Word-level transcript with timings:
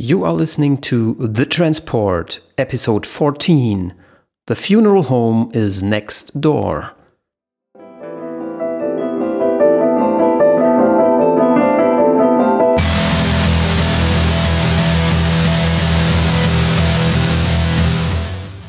You 0.00 0.22
are 0.22 0.32
listening 0.32 0.78
to 0.82 1.14
The 1.14 1.44
Transport, 1.44 2.38
episode 2.56 3.04
14. 3.04 3.96
The 4.46 4.54
funeral 4.54 5.02
home 5.02 5.50
is 5.52 5.82
next 5.82 6.40
door. 6.40 6.92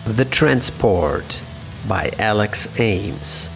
The 0.07 0.25
Transport 0.31 1.41
by 1.87 2.09
Alex 2.17 2.79
Ames. 2.79 3.51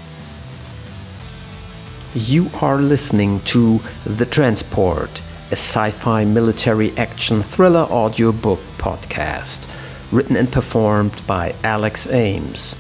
You 2.13 2.51
are 2.61 2.77
listening 2.77 3.41
to 3.45 3.81
The 4.05 4.27
Transport, 4.27 5.23
a 5.54 5.55
sci 5.55 5.91
fi 5.91 6.25
military 6.25 6.91
action 6.97 7.43
thriller 7.43 7.85
audiobook 7.91 8.59
podcast, 8.79 9.70
written 10.12 10.35
and 10.35 10.52
performed 10.52 11.21
by 11.27 11.53
Alex 11.63 12.07
Ames. 12.07 12.76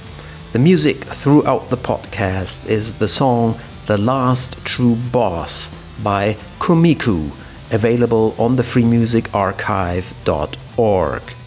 The 0.53 0.59
music 0.59 1.03
throughout 1.03 1.69
the 1.69 1.77
podcast 1.77 2.67
is 2.67 2.95
the 2.95 3.07
song 3.07 3.59
The 3.85 3.99
Last 3.99 4.65
True 4.65 4.95
Boss 4.95 5.71
by 6.01 6.35
Kumiku, 6.57 7.29
available 7.69 8.33
on 8.39 8.55
the 8.55 8.63
freemusicarchive.org. 8.63 11.42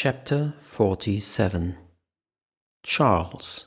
Chapter 0.00 0.54
47 0.60 1.76
Charles 2.84 3.66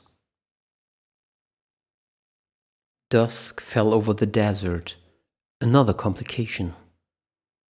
Dusk 3.10 3.60
fell 3.60 3.92
over 3.92 4.14
the 4.14 4.24
desert. 4.24 4.96
Another 5.60 5.92
complication. 5.92 6.72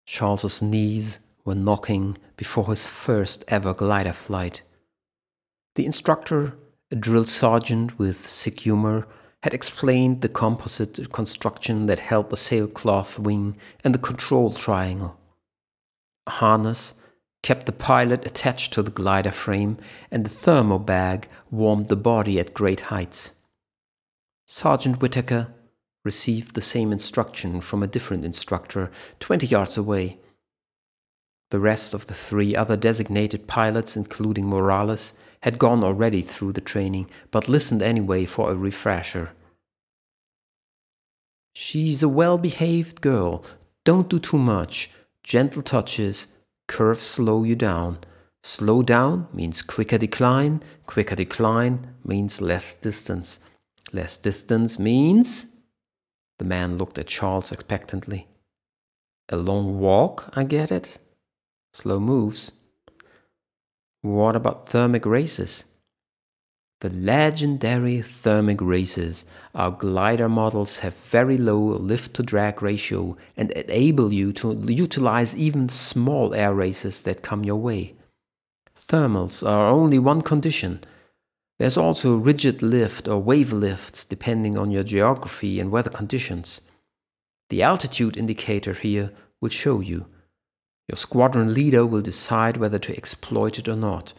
Charles's 0.06 0.62
knees 0.62 1.18
were 1.44 1.56
knocking 1.56 2.16
before 2.36 2.68
his 2.68 2.86
first 2.86 3.42
ever 3.48 3.74
glider 3.74 4.12
flight. 4.12 4.62
The 5.74 5.84
instructor, 5.84 6.56
a 6.92 6.94
drill 6.94 7.26
sergeant 7.26 7.98
with 7.98 8.28
sick 8.28 8.60
humor, 8.60 9.08
had 9.42 9.54
explained 9.54 10.20
the 10.20 10.28
composite 10.28 11.10
construction 11.10 11.86
that 11.86 11.98
held 11.98 12.30
the 12.30 12.36
sailcloth 12.36 13.18
wing 13.18 13.56
and 13.82 13.92
the 13.92 13.98
control 13.98 14.52
triangle. 14.52 15.18
A 16.28 16.30
harness 16.30 16.94
kept 17.42 17.66
the 17.66 17.72
pilot 17.72 18.24
attached 18.24 18.72
to 18.72 18.82
the 18.82 18.90
glider 18.90 19.30
frame, 19.30 19.76
and 20.10 20.24
the 20.24 20.30
thermo 20.30 20.78
bag 20.78 21.28
warmed 21.50 21.88
the 21.88 21.96
body 21.96 22.38
at 22.38 22.54
great 22.54 22.82
heights. 22.82 23.32
Sergeant 24.46 25.00
Whitaker 25.00 25.52
received 26.04 26.54
the 26.54 26.60
same 26.60 26.92
instruction 26.92 27.60
from 27.60 27.82
a 27.82 27.86
different 27.86 28.24
instructor 28.24 28.90
20 29.20 29.46
yards 29.46 29.76
away. 29.78 30.18
The 31.50 31.60
rest 31.60 31.94
of 31.94 32.06
the 32.06 32.14
three 32.14 32.56
other 32.56 32.76
designated 32.76 33.46
pilots, 33.46 33.96
including 33.96 34.46
Morales, 34.46 35.12
had 35.42 35.58
gone 35.58 35.84
already 35.84 36.22
through 36.22 36.52
the 36.52 36.60
training, 36.60 37.10
but 37.30 37.48
listened 37.48 37.82
anyway 37.82 38.24
for 38.24 38.50
a 38.50 38.54
refresher. 38.54 39.30
She's 41.54 42.02
a 42.02 42.08
well 42.08 42.38
behaved 42.38 43.00
girl. 43.00 43.44
Don't 43.84 44.08
do 44.08 44.18
too 44.18 44.38
much. 44.38 44.90
Gentle 45.22 45.62
touches, 45.62 46.28
Curves 46.68 47.02
slow 47.02 47.44
you 47.44 47.56
down. 47.56 47.98
Slow 48.42 48.82
down 48.82 49.28
means 49.32 49.62
quicker 49.62 49.98
decline. 49.98 50.62
Quicker 50.86 51.14
decline 51.14 51.94
means 52.04 52.40
less 52.40 52.74
distance. 52.74 53.40
Less 53.92 54.16
distance 54.16 54.78
means. 54.78 55.46
The 56.38 56.44
man 56.44 56.78
looked 56.78 56.98
at 56.98 57.06
Charles 57.06 57.52
expectantly. 57.52 58.26
A 59.28 59.36
long 59.36 59.78
walk, 59.78 60.32
I 60.34 60.44
get 60.44 60.72
it. 60.72 60.98
Slow 61.72 62.00
moves. 62.00 62.52
What 64.02 64.34
about 64.34 64.66
thermic 64.66 65.06
races? 65.06 65.64
The 66.82 66.90
legendary 66.90 68.02
thermic 68.02 68.60
races, 68.60 69.24
our 69.54 69.70
glider 69.70 70.28
models 70.28 70.80
have 70.80 70.96
very 70.96 71.38
low 71.38 71.60
lift 71.60 72.12
to 72.14 72.24
drag 72.24 72.60
ratio 72.60 73.16
and 73.36 73.52
enable 73.52 74.12
you 74.12 74.32
to 74.32 74.60
utilize 74.66 75.36
even 75.36 75.68
small 75.68 76.34
air 76.34 76.52
races 76.52 77.02
that 77.02 77.22
come 77.22 77.44
your 77.44 77.54
way. 77.54 77.94
Thermals 78.76 79.48
are 79.48 79.68
only 79.68 80.00
one 80.00 80.22
condition. 80.22 80.82
There's 81.60 81.76
also 81.76 82.16
ridge 82.16 82.60
lift 82.60 83.06
or 83.06 83.20
wave 83.22 83.52
lifts 83.52 84.04
depending 84.04 84.58
on 84.58 84.72
your 84.72 84.82
geography 84.82 85.60
and 85.60 85.70
weather 85.70 85.88
conditions. 85.88 86.62
The 87.48 87.62
altitude 87.62 88.16
indicator 88.16 88.72
here 88.72 89.12
will 89.40 89.50
show 89.50 89.78
you. 89.78 90.06
Your 90.88 90.96
squadron 90.96 91.54
leader 91.54 91.86
will 91.86 92.02
decide 92.02 92.56
whether 92.56 92.80
to 92.80 92.96
exploit 92.96 93.60
it 93.60 93.68
or 93.68 93.76
not. 93.76 94.14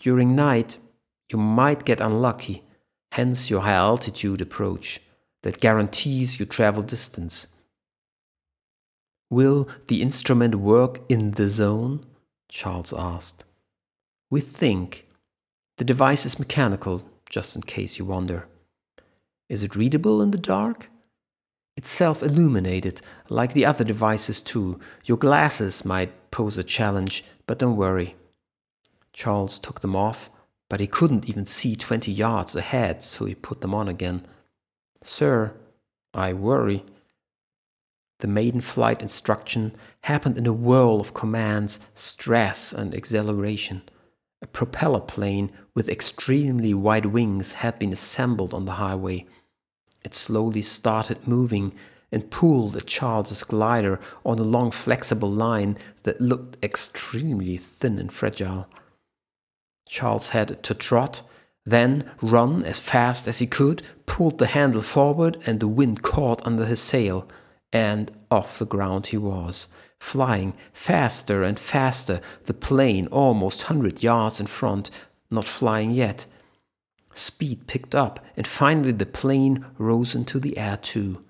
During 0.00 0.34
night, 0.34 0.78
you 1.32 1.38
might 1.38 1.84
get 1.84 2.00
unlucky, 2.00 2.64
hence 3.12 3.50
your 3.50 3.62
high 3.62 3.72
altitude 3.72 4.40
approach 4.40 5.00
that 5.42 5.60
guarantees 5.60 6.38
you 6.38 6.46
travel 6.46 6.82
distance. 6.82 7.46
Will 9.30 9.68
the 9.88 10.02
instrument 10.02 10.56
work 10.56 11.00
in 11.08 11.32
the 11.32 11.48
zone? 11.48 12.04
Charles 12.48 12.92
asked. 12.92 13.44
We 14.30 14.40
think. 14.40 15.06
The 15.78 15.84
device 15.84 16.26
is 16.26 16.38
mechanical, 16.38 17.02
just 17.28 17.56
in 17.56 17.62
case 17.62 17.98
you 17.98 18.04
wonder. 18.04 18.46
Is 19.48 19.62
it 19.62 19.74
readable 19.74 20.20
in 20.20 20.30
the 20.30 20.38
dark? 20.38 20.88
It's 21.76 21.90
self 21.90 22.22
illuminated, 22.22 23.00
like 23.30 23.54
the 23.54 23.64
other 23.64 23.84
devices 23.84 24.40
too. 24.40 24.78
Your 25.04 25.16
glasses 25.16 25.84
might 25.84 26.30
pose 26.30 26.58
a 26.58 26.62
challenge, 26.62 27.24
but 27.46 27.58
don't 27.58 27.76
worry. 27.76 28.16
Charles 29.14 29.58
took 29.58 29.80
them 29.80 29.96
off 29.96 30.30
but 30.72 30.80
he 30.80 30.86
couldn't 30.86 31.28
even 31.28 31.44
see 31.44 31.76
20 31.76 32.10
yards 32.10 32.56
ahead, 32.56 33.02
so 33.02 33.26
he 33.26 33.34
put 33.34 33.60
them 33.60 33.74
on 33.74 33.88
again. 33.88 34.24
Sir, 35.04 35.52
I 36.14 36.32
worry. 36.32 36.82
The 38.20 38.26
maiden 38.26 38.62
flight 38.62 39.02
instruction 39.02 39.76
happened 40.04 40.38
in 40.38 40.46
a 40.46 40.52
whirl 40.54 40.98
of 40.98 41.12
commands, 41.12 41.78
stress, 41.92 42.72
and 42.72 42.94
exhilaration. 42.94 43.82
A 44.40 44.46
propeller 44.46 45.00
plane 45.00 45.52
with 45.74 45.90
extremely 45.90 46.72
wide 46.72 47.04
wings 47.04 47.52
had 47.52 47.78
been 47.78 47.92
assembled 47.92 48.54
on 48.54 48.64
the 48.64 48.80
highway. 48.80 49.26
It 50.02 50.14
slowly 50.14 50.62
started 50.62 51.28
moving 51.28 51.74
and 52.10 52.30
pulled 52.30 52.78
at 52.78 52.86
Charles's 52.86 53.44
glider 53.44 54.00
on 54.24 54.38
a 54.38 54.42
long 54.42 54.70
flexible 54.70 55.30
line 55.30 55.76
that 56.04 56.22
looked 56.22 56.64
extremely 56.64 57.58
thin 57.58 57.98
and 57.98 58.10
fragile. 58.10 58.66
Charles 59.92 60.30
had 60.30 60.62
to 60.62 60.72
trot, 60.72 61.20
then 61.66 62.10
run 62.22 62.64
as 62.64 62.78
fast 62.78 63.28
as 63.28 63.40
he 63.40 63.46
could, 63.46 63.82
pulled 64.06 64.38
the 64.38 64.46
handle 64.46 64.80
forward, 64.80 65.36
and 65.44 65.60
the 65.60 65.68
wind 65.68 66.00
caught 66.00 66.40
under 66.46 66.64
his 66.64 66.80
sail, 66.80 67.28
and 67.74 68.10
off 68.30 68.58
the 68.58 68.64
ground 68.64 69.08
he 69.08 69.18
was, 69.18 69.68
flying 70.00 70.54
faster 70.72 71.42
and 71.42 71.58
faster, 71.58 72.22
the 72.46 72.54
plane 72.54 73.06
almost 73.08 73.64
hundred 73.64 74.02
yards 74.02 74.40
in 74.40 74.46
front, 74.46 74.90
not 75.30 75.46
flying 75.46 75.90
yet. 75.90 76.24
Speed 77.12 77.66
picked 77.66 77.94
up, 77.94 78.24
and 78.34 78.46
finally 78.46 78.92
the 78.92 79.04
plane 79.04 79.66
rose 79.76 80.14
into 80.14 80.40
the 80.40 80.56
air 80.56 80.78
too. 80.78 81.22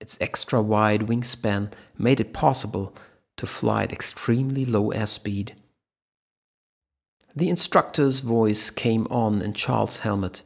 Its 0.00 0.16
extra 0.22 0.62
wide 0.62 1.02
wingspan 1.02 1.70
made 1.98 2.18
it 2.18 2.32
possible 2.32 2.96
to 3.36 3.46
fly 3.46 3.82
at 3.82 3.92
extremely 3.92 4.64
low 4.64 4.90
airspeed. 4.90 5.50
The 7.36 7.48
instructor's 7.48 8.20
voice 8.20 8.70
came 8.70 9.06
on 9.10 9.42
in 9.42 9.54
Charles' 9.54 10.00
helmet. 10.00 10.42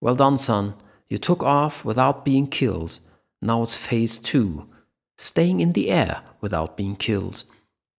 Well 0.00 0.16
done, 0.16 0.38
son. 0.38 0.74
You 1.08 1.18
took 1.18 1.42
off 1.42 1.84
without 1.84 2.24
being 2.24 2.48
killed. 2.48 2.98
Now 3.40 3.62
it's 3.62 3.76
phase 3.76 4.18
two 4.18 4.68
staying 5.16 5.60
in 5.60 5.72
the 5.72 5.90
air 5.90 6.22
without 6.40 6.76
being 6.76 6.96
killed. 6.96 7.44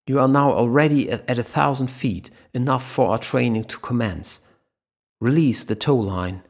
You 0.08 0.20
are 0.20 0.28
now 0.28 0.52
already 0.52 1.10
at 1.10 1.40
a 1.40 1.44
thousand 1.44 1.88
feet, 1.88 2.30
enough 2.54 2.86
for 2.86 3.08
our 3.08 3.18
training 3.18 3.64
to 3.66 3.80
commence. 3.80 4.42
Release 5.20 5.64
the 5.64 5.76
tow 5.76 5.96
line. 5.96 6.44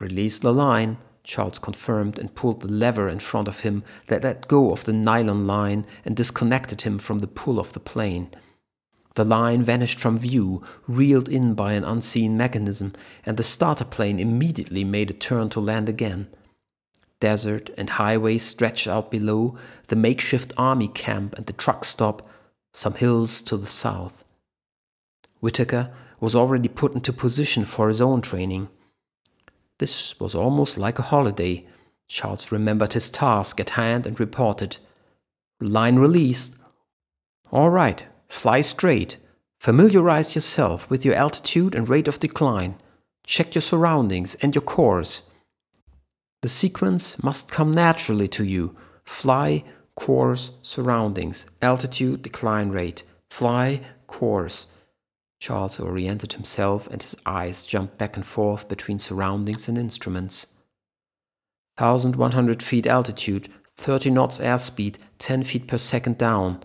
Release 0.00 0.38
the 0.38 0.52
line, 0.52 0.98
Charles 1.22 1.58
confirmed 1.58 2.18
and 2.18 2.34
pulled 2.34 2.60
the 2.60 2.68
lever 2.68 3.08
in 3.08 3.18
front 3.18 3.48
of 3.48 3.60
him 3.60 3.82
that 4.06 4.22
let 4.22 4.48
go 4.48 4.72
of 4.72 4.84
the 4.84 4.92
nylon 4.92 5.46
line 5.46 5.86
and 6.04 6.16
disconnected 6.16 6.82
him 6.82 6.98
from 6.98 7.18
the 7.18 7.26
pull 7.26 7.58
of 7.58 7.72
the 7.72 7.80
plane. 7.80 8.30
The 9.14 9.24
line 9.24 9.62
vanished 9.62 10.00
from 10.00 10.18
view, 10.18 10.62
reeled 10.88 11.28
in 11.28 11.54
by 11.54 11.74
an 11.74 11.84
unseen 11.84 12.36
mechanism, 12.36 12.92
and 13.24 13.36
the 13.36 13.42
starter 13.42 13.84
plane 13.84 14.18
immediately 14.18 14.84
made 14.84 15.10
a 15.10 15.14
turn 15.14 15.48
to 15.50 15.60
land 15.60 15.88
again. 15.88 16.28
desert, 17.20 17.70
and 17.78 17.88
highways 17.90 18.42
stretched 18.42 18.86
out 18.86 19.10
below, 19.10 19.56
the 19.86 19.96
makeshift 19.96 20.52
army 20.58 20.88
camp 20.88 21.34
and 21.36 21.46
the 21.46 21.54
truck 21.54 21.84
stop, 21.84 22.28
some 22.72 22.94
hills 22.94 23.40
to 23.40 23.56
the 23.56 23.66
south. 23.66 24.24
Whitaker 25.40 25.90
was 26.20 26.34
already 26.34 26.68
put 26.68 26.94
into 26.94 27.12
position 27.12 27.64
for 27.64 27.88
his 27.88 28.00
own 28.00 28.20
training. 28.20 28.68
This 29.78 30.20
was 30.20 30.34
almost 30.34 30.76
like 30.76 30.98
a 30.98 31.02
holiday. 31.14 31.66
Charles 32.08 32.52
remembered 32.52 32.92
his 32.92 33.08
task 33.08 33.58
at 33.58 33.70
hand 33.70 34.06
and 34.06 34.20
reported. 34.20 34.76
Line 35.60 35.96
released. 35.96 36.52
All 37.50 37.70
right, 37.70 38.04
fly 38.34 38.60
straight. 38.60 39.16
Familiarize 39.60 40.34
yourself 40.34 40.90
with 40.90 41.04
your 41.04 41.14
altitude 41.14 41.74
and 41.74 41.88
rate 41.88 42.08
of 42.08 42.20
decline. 42.20 42.74
Check 43.24 43.54
your 43.54 43.62
surroundings 43.62 44.34
and 44.42 44.54
your 44.54 44.62
course. 44.62 45.22
The 46.42 46.48
sequence 46.48 47.22
must 47.22 47.50
come 47.50 47.70
naturally 47.70 48.28
to 48.28 48.44
you. 48.44 48.76
Fly, 49.04 49.64
course, 49.94 50.50
surroundings, 50.62 51.46
altitude, 51.62 52.22
decline 52.22 52.70
rate. 52.70 53.04
Fly, 53.30 53.80
course. 54.08 54.66
Charles 55.40 55.78
oriented 55.78 56.32
himself 56.32 56.88
and 56.88 57.02
his 57.02 57.16
eyes 57.24 57.64
jumped 57.64 57.96
back 57.98 58.16
and 58.16 58.26
forth 58.26 58.68
between 58.68 58.98
surroundings 58.98 59.68
and 59.68 59.78
instruments. 59.78 60.48
1100 61.78 62.62
feet 62.62 62.86
altitude, 62.86 63.48
30 63.76 64.10
knots 64.10 64.38
airspeed, 64.38 64.96
10 65.18 65.44
feet 65.44 65.66
per 65.66 65.78
second 65.78 66.18
down. 66.18 66.62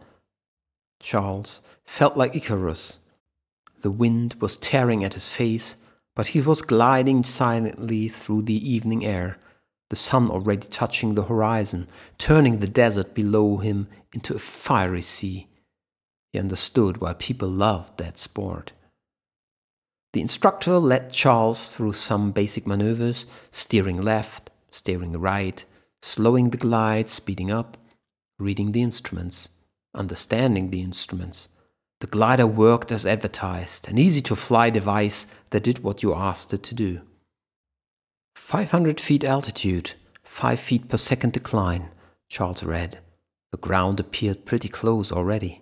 Charles 0.99 1.61
felt 1.85 2.17
like 2.17 2.35
Icarus. 2.35 2.99
The 3.81 3.91
wind 3.91 4.35
was 4.39 4.57
tearing 4.57 5.03
at 5.03 5.13
his 5.13 5.29
face, 5.29 5.77
but 6.15 6.29
he 6.29 6.41
was 6.41 6.61
gliding 6.61 7.23
silently 7.23 8.09
through 8.09 8.43
the 8.43 8.69
evening 8.69 9.05
air 9.05 9.37
the 9.89 9.95
sun 9.95 10.29
already 10.29 10.67
touching 10.67 11.15
the 11.15 11.23
horizon, 11.23 11.87
turning 12.17 12.59
the 12.59 12.67
desert 12.67 13.13
below 13.13 13.57
him 13.57 13.87
into 14.13 14.35
a 14.35 14.39
fiery 14.39 15.01
sea. 15.01 15.47
He 16.31 16.39
understood 16.39 17.01
why 17.01 17.13
people 17.13 17.49
loved 17.49 17.97
that 17.97 18.19
sport. 18.19 18.71
The 20.13 20.21
instructor 20.21 20.77
led 20.77 21.11
Charles 21.11 21.73
through 21.73 21.93
some 21.93 22.31
basic 22.31 22.67
maneuvers, 22.67 23.25
steering 23.51 24.01
left, 24.01 24.51
steering 24.69 25.13
right, 25.13 25.63
slowing 26.01 26.51
the 26.51 26.57
glide, 26.57 27.09
speeding 27.09 27.51
up, 27.51 27.77
reading 28.37 28.71
the 28.71 28.81
instruments, 28.81 29.49
understanding 29.93 30.69
the 30.69 30.81
instruments. 30.81 31.49
The 31.99 32.07
glider 32.07 32.47
worked 32.47 32.91
as 32.91 33.05
advertised, 33.05 33.89
an 33.89 33.97
easy 33.97 34.21
to 34.21 34.35
fly 34.35 34.69
device 34.69 35.27
that 35.49 35.63
did 35.63 35.83
what 35.83 36.01
you 36.01 36.13
asked 36.13 36.53
it 36.53 36.63
to 36.63 36.75
do. 36.75 37.01
500 38.35 39.01
feet 39.01 39.23
altitude, 39.23 39.93
5 40.23 40.59
feet 40.59 40.87
per 40.87 40.97
second 40.97 41.33
decline, 41.33 41.89
Charles 42.29 42.63
read. 42.63 42.99
The 43.51 43.57
ground 43.57 43.99
appeared 43.99 44.45
pretty 44.45 44.69
close 44.69 45.11
already. 45.11 45.61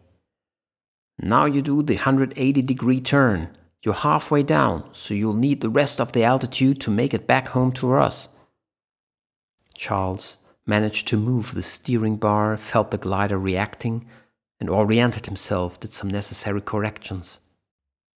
Now 1.20 1.46
you 1.46 1.62
do 1.62 1.82
the 1.82 1.96
180 1.96 2.62
degree 2.62 3.02
turn. 3.02 3.58
You're 3.82 3.96
halfway 3.96 4.44
down, 4.44 4.90
so 4.92 5.14
you'll 5.14 5.34
need 5.34 5.62
the 5.62 5.70
rest 5.70 6.00
of 6.00 6.12
the 6.12 6.24
altitude 6.24 6.80
to 6.82 6.92
make 6.92 7.14
it 7.14 7.26
back 7.26 7.50
home 7.50 7.72
to 7.74 7.94
us. 7.94 8.30
Charles 9.74 10.38
managed 10.68 11.08
to 11.08 11.18
move 11.18 11.54
the 11.54 11.64
steering 11.64 12.18
bar, 12.18 12.58
felt 12.58 12.92
the 12.92 12.98
glider 12.98 13.40
reacting, 13.40 14.06
and 14.60 14.70
oriented 14.70 15.26
himself, 15.26 15.80
did 15.80 15.94
some 15.94 16.10
necessary 16.10 16.62
corrections. 16.62 17.40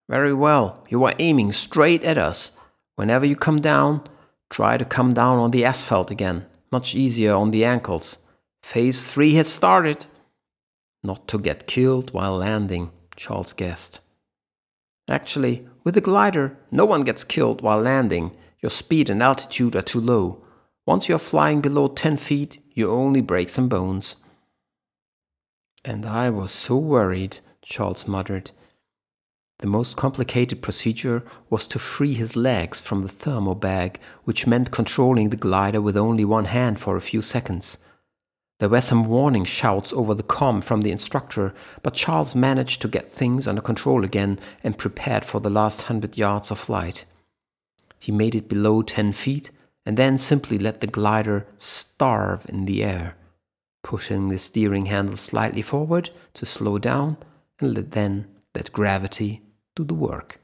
Very 0.10 0.34
well, 0.34 0.86
you 0.90 1.04
are 1.06 1.14
aiming 1.20 1.54
straight 1.54 2.04
at 2.04 2.18
us. 2.18 2.52
Whenever 2.96 3.26
you 3.26 3.36
come 3.36 3.62
down, 3.62 4.08
Try 4.52 4.78
to 4.78 4.84
come 4.84 5.14
down 5.14 5.40
on 5.40 5.52
the 5.52 5.64
asphalt 5.64 6.12
again, 6.12 6.46
much 6.74 6.94
easier 6.94 7.34
on 7.34 7.52
the 7.52 7.64
ankles. 7.64 8.18
Phase 8.62 9.10
3 9.10 9.36
has 9.36 9.48
started. 9.48 10.08
Not 11.04 11.26
to 11.30 11.40
get 11.40 11.68
killed 11.68 12.12
while 12.12 12.38
landing, 12.38 12.92
Charles 13.16 13.54
guessed. 13.54 14.02
Actually, 15.08 15.66
with 15.86 15.94
the 15.94 16.02
glider, 16.02 16.58
no 16.70 16.84
one 16.84 17.04
gets 17.04 17.24
killed 17.24 17.62
while 17.62 17.80
landing. 17.80 18.36
Your 18.62 18.70
speed 18.70 19.10
and 19.10 19.24
altitude 19.24 19.74
are 19.74 19.82
too 19.82 20.02
low. 20.02 20.41
Once 20.92 21.08
you're 21.08 21.18
flying 21.18 21.62
below 21.62 21.88
10 21.88 22.18
feet, 22.18 22.62
you 22.74 22.92
only 22.92 23.22
break 23.22 23.48
some 23.48 23.70
bones. 23.70 24.18
And 25.86 26.06
I 26.06 26.30
was 26.30 26.52
so 26.52 26.76
worried, 26.76 27.40
Charles 27.62 28.10
muttered. 28.10 28.52
The 29.60 29.68
most 29.68 29.96
complicated 29.96 30.62
procedure 30.62 31.24
was 31.50 31.66
to 31.70 31.80
free 31.80 32.14
his 32.14 32.36
legs 32.36 32.82
from 32.82 33.04
the 33.04 33.08
thermo 33.08 33.56
bag, 33.56 34.02
which 34.26 34.46
meant 34.46 34.72
controlling 34.72 35.30
the 35.30 35.38
glider 35.38 35.80
with 35.80 35.96
only 35.96 36.26
one 36.26 36.44
hand 36.44 36.78
for 36.82 36.98
a 36.98 37.08
few 37.10 37.22
seconds. 37.22 37.78
There 38.60 38.68
were 38.68 38.82
some 38.82 39.06
warning 39.06 39.46
shouts 39.46 39.94
over 39.94 40.14
the 40.14 40.24
com 40.24 40.60
from 40.62 40.82
the 40.82 40.92
instructor, 40.92 41.54
but 41.84 41.94
Charles 41.94 42.36
managed 42.36 42.82
to 42.82 42.90
get 42.90 43.08
things 43.08 43.48
under 43.48 43.62
control 43.62 44.04
again 44.04 44.40
and 44.62 44.78
prepared 44.78 45.24
for 45.24 45.40
the 45.40 45.50
last 45.50 45.84
hundred 45.84 46.18
yards 46.18 46.52
of 46.52 46.60
flight. 46.60 47.06
He 47.98 48.12
made 48.12 48.36
it 48.36 48.50
below 48.50 48.82
10 48.82 49.14
feet 49.14 49.52
and 49.86 49.98
then 49.98 50.18
simply 50.18 50.58
let 50.58 50.82
the 50.82 50.88
glider 50.88 51.48
starve 51.58 52.46
in 52.50 52.66
the 52.66 52.84
air, 52.84 53.16
pushing 53.84 54.30
the 54.30 54.38
steering 54.38 54.88
handle 54.88 55.18
slightly 55.18 55.62
forward 55.62 56.10
to 56.34 56.46
slow 56.46 56.78
down 56.78 57.18
and 57.60 57.74
let 57.74 57.92
then 57.92 58.28
let 58.54 58.72
gravity 58.72 59.42
do 59.76 59.84
the 59.84 59.94
work. 59.94 60.40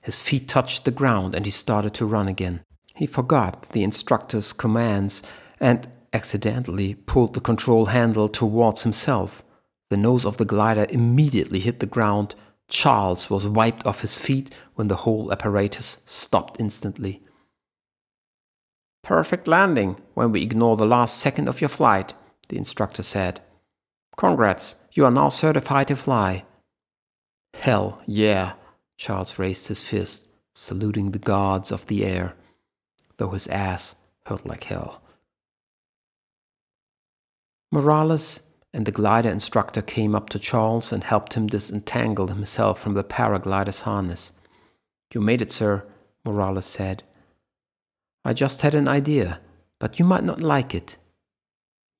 His 0.00 0.20
feet 0.20 0.48
touched 0.48 0.84
the 0.84 0.90
ground 0.90 1.34
and 1.34 1.44
he 1.44 1.50
started 1.50 1.94
to 1.94 2.06
run 2.06 2.28
again. 2.28 2.62
He 2.94 3.06
forgot 3.06 3.70
the 3.70 3.82
instructor's 3.82 4.52
commands 4.52 5.22
and 5.60 5.88
accidentally 6.12 6.94
pulled 6.94 7.34
the 7.34 7.40
control 7.40 7.86
handle 7.86 8.28
towards 8.28 8.82
himself. 8.82 9.42
The 9.90 9.96
nose 9.96 10.24
of 10.24 10.36
the 10.36 10.44
glider 10.44 10.86
immediately 10.90 11.60
hit 11.60 11.80
the 11.80 11.86
ground. 11.86 12.34
Charles 12.68 13.28
was 13.30 13.46
wiped 13.46 13.86
off 13.86 14.00
his 14.00 14.16
feet 14.16 14.54
when 14.74 14.88
the 14.88 14.96
whole 14.96 15.32
apparatus 15.32 15.98
stopped 16.06 16.60
instantly. 16.60 17.22
Perfect 19.06 19.46
landing 19.46 20.00
when 20.14 20.32
we 20.32 20.42
ignore 20.42 20.76
the 20.76 20.84
last 20.84 21.18
second 21.18 21.46
of 21.46 21.60
your 21.60 21.68
flight, 21.68 22.14
the 22.48 22.56
instructor 22.56 23.04
said. 23.04 23.40
Congrats, 24.16 24.74
you 24.94 25.04
are 25.04 25.12
now 25.12 25.28
certified 25.28 25.86
to 25.86 25.94
fly. 25.94 26.44
Hell, 27.54 28.02
yeah! 28.04 28.54
Charles 28.96 29.38
raised 29.38 29.68
his 29.68 29.80
fist, 29.80 30.26
saluting 30.56 31.12
the 31.12 31.20
gods 31.20 31.70
of 31.70 31.86
the 31.86 32.04
air, 32.04 32.34
though 33.18 33.30
his 33.30 33.46
ass 33.46 33.94
hurt 34.26 34.44
like 34.44 34.64
hell. 34.64 35.00
Morales 37.70 38.40
and 38.74 38.86
the 38.86 38.90
glider 38.90 39.30
instructor 39.30 39.82
came 39.82 40.16
up 40.16 40.30
to 40.30 40.40
Charles 40.40 40.92
and 40.92 41.04
helped 41.04 41.34
him 41.34 41.46
disentangle 41.46 42.26
himself 42.26 42.80
from 42.80 42.94
the 42.94 43.04
paraglider's 43.04 43.82
harness. 43.82 44.32
You 45.14 45.20
made 45.20 45.42
it, 45.42 45.52
sir, 45.52 45.86
Morales 46.24 46.66
said. 46.66 47.04
I 48.26 48.32
just 48.32 48.62
had 48.62 48.74
an 48.74 48.88
idea, 48.88 49.38
but 49.78 50.00
you 50.00 50.04
might 50.04 50.24
not 50.24 50.40
like 50.40 50.74
it. 50.74 50.96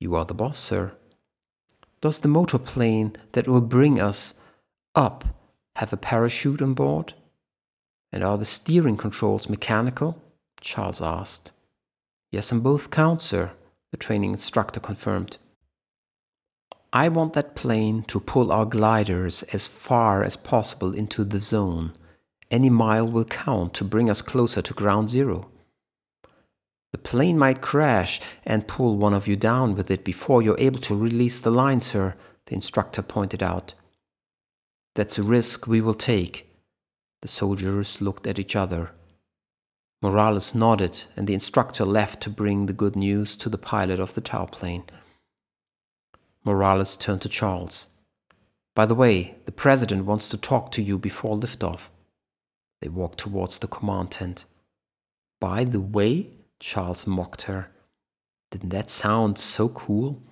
You 0.01 0.17
are 0.17 0.25
the 0.25 0.35
boss, 0.35 0.59
sir. 0.59 0.91
Does 2.01 2.19
the 2.19 2.27
motor 2.27 2.59
plane 2.59 3.15
that 3.31 3.47
will 3.47 3.61
bring 3.61 4.01
us 4.01 4.35
up 4.97 5.25
have 5.77 5.93
a 5.93 5.97
parachute 5.97 6.61
on 6.61 6.75
board? 6.75 7.15
And 8.11 8.25
are 8.25 8.37
the 8.37 8.45
steering 8.45 8.97
controls 8.97 9.49
mechanical? 9.49 10.21
Charles 10.61 11.01
asked. 11.01 11.53
Yes, 12.33 12.51
on 12.51 12.59
both 12.59 12.91
counts, 12.91 13.25
sir, 13.25 13.53
the 13.93 13.97
training 13.97 14.33
instructor 14.33 14.81
confirmed. 14.81 15.37
I 16.93 17.09
want 17.09 17.35
that 17.35 17.55
plane 17.55 18.03
to 18.09 18.19
pull 18.19 18.51
our 18.51 18.67
gliders 18.67 19.45
as 19.53 19.69
far 19.69 20.25
as 20.25 20.37
possible 20.37 20.93
into 20.93 21.23
the 21.23 21.39
zone. 21.39 21.93
Any 22.51 22.69
mile 22.69 23.07
will 23.07 23.27
count 23.27 23.75
to 23.75 23.85
bring 23.85 24.11
us 24.11 24.23
closer 24.23 24.61
to 24.61 24.75
ground 24.75 25.09
zero. 25.09 25.53
The 26.93 26.99
plane 26.99 27.39
might 27.39 27.61
crash 27.61 28.21
and 28.45 28.69
pull 28.69 28.97
one 28.97 29.15
of 29.15 29.29
you 29.29 29.37
down 29.37 29.75
with 29.75 29.91
it 29.91 30.05
before 30.05 30.43
you're 30.43 30.59
able 30.59 30.81
to 30.81 30.97
release 30.97 31.41
the 31.41 31.51
line, 31.51 31.81
sir, 31.81 32.15
the 32.47 32.55
instructor 32.55 33.03
pointed 33.03 33.43
out. 33.43 33.75
That's 34.95 35.19
a 35.19 35.23
risk 35.23 35.67
we 35.67 35.81
will 35.81 35.95
take. 35.95 36.49
The 37.23 37.29
soldiers 37.29 38.01
looked 38.01 38.27
at 38.27 38.39
each 38.39 38.57
other. 38.57 38.93
Morales 40.03 40.55
nodded, 40.55 41.03
and 41.17 41.27
the 41.27 41.35
instructor 41.35 41.85
left 41.85 42.23
to 42.23 42.31
bring 42.31 42.67
the 42.67 42.73
good 42.73 42.97
news 42.97 43.37
to 43.39 43.49
the 43.49 43.59
pilot 43.59 43.99
of 43.99 44.15
the 44.15 44.21
tow 44.21 44.47
plane. 44.47 44.85
Morales 46.45 46.97
turned 46.97 47.23
to 47.23 47.29
Charles. 47.29 47.89
By 48.75 48.87
the 48.87 48.95
way, 48.95 49.37
the 49.47 49.53
president 49.53 50.05
wants 50.05 50.29
to 50.29 50.37
talk 50.37 50.71
to 50.73 50.83
you 50.83 50.99
before 50.99 51.37
liftoff. 51.37 51.89
They 52.81 52.89
walked 52.89 53.19
towards 53.19 53.59
the 53.59 53.67
command 53.67 54.13
tent. 54.13 54.45
By 55.41 55.65
the 55.65 55.81
way, 55.81 56.36
Charles 56.61 57.07
mocked 57.07 57.43
her. 57.43 57.69
Didn't 58.51 58.71
that 58.71 58.91
sound 58.91 59.39
so 59.39 59.69
cool? 59.69 60.23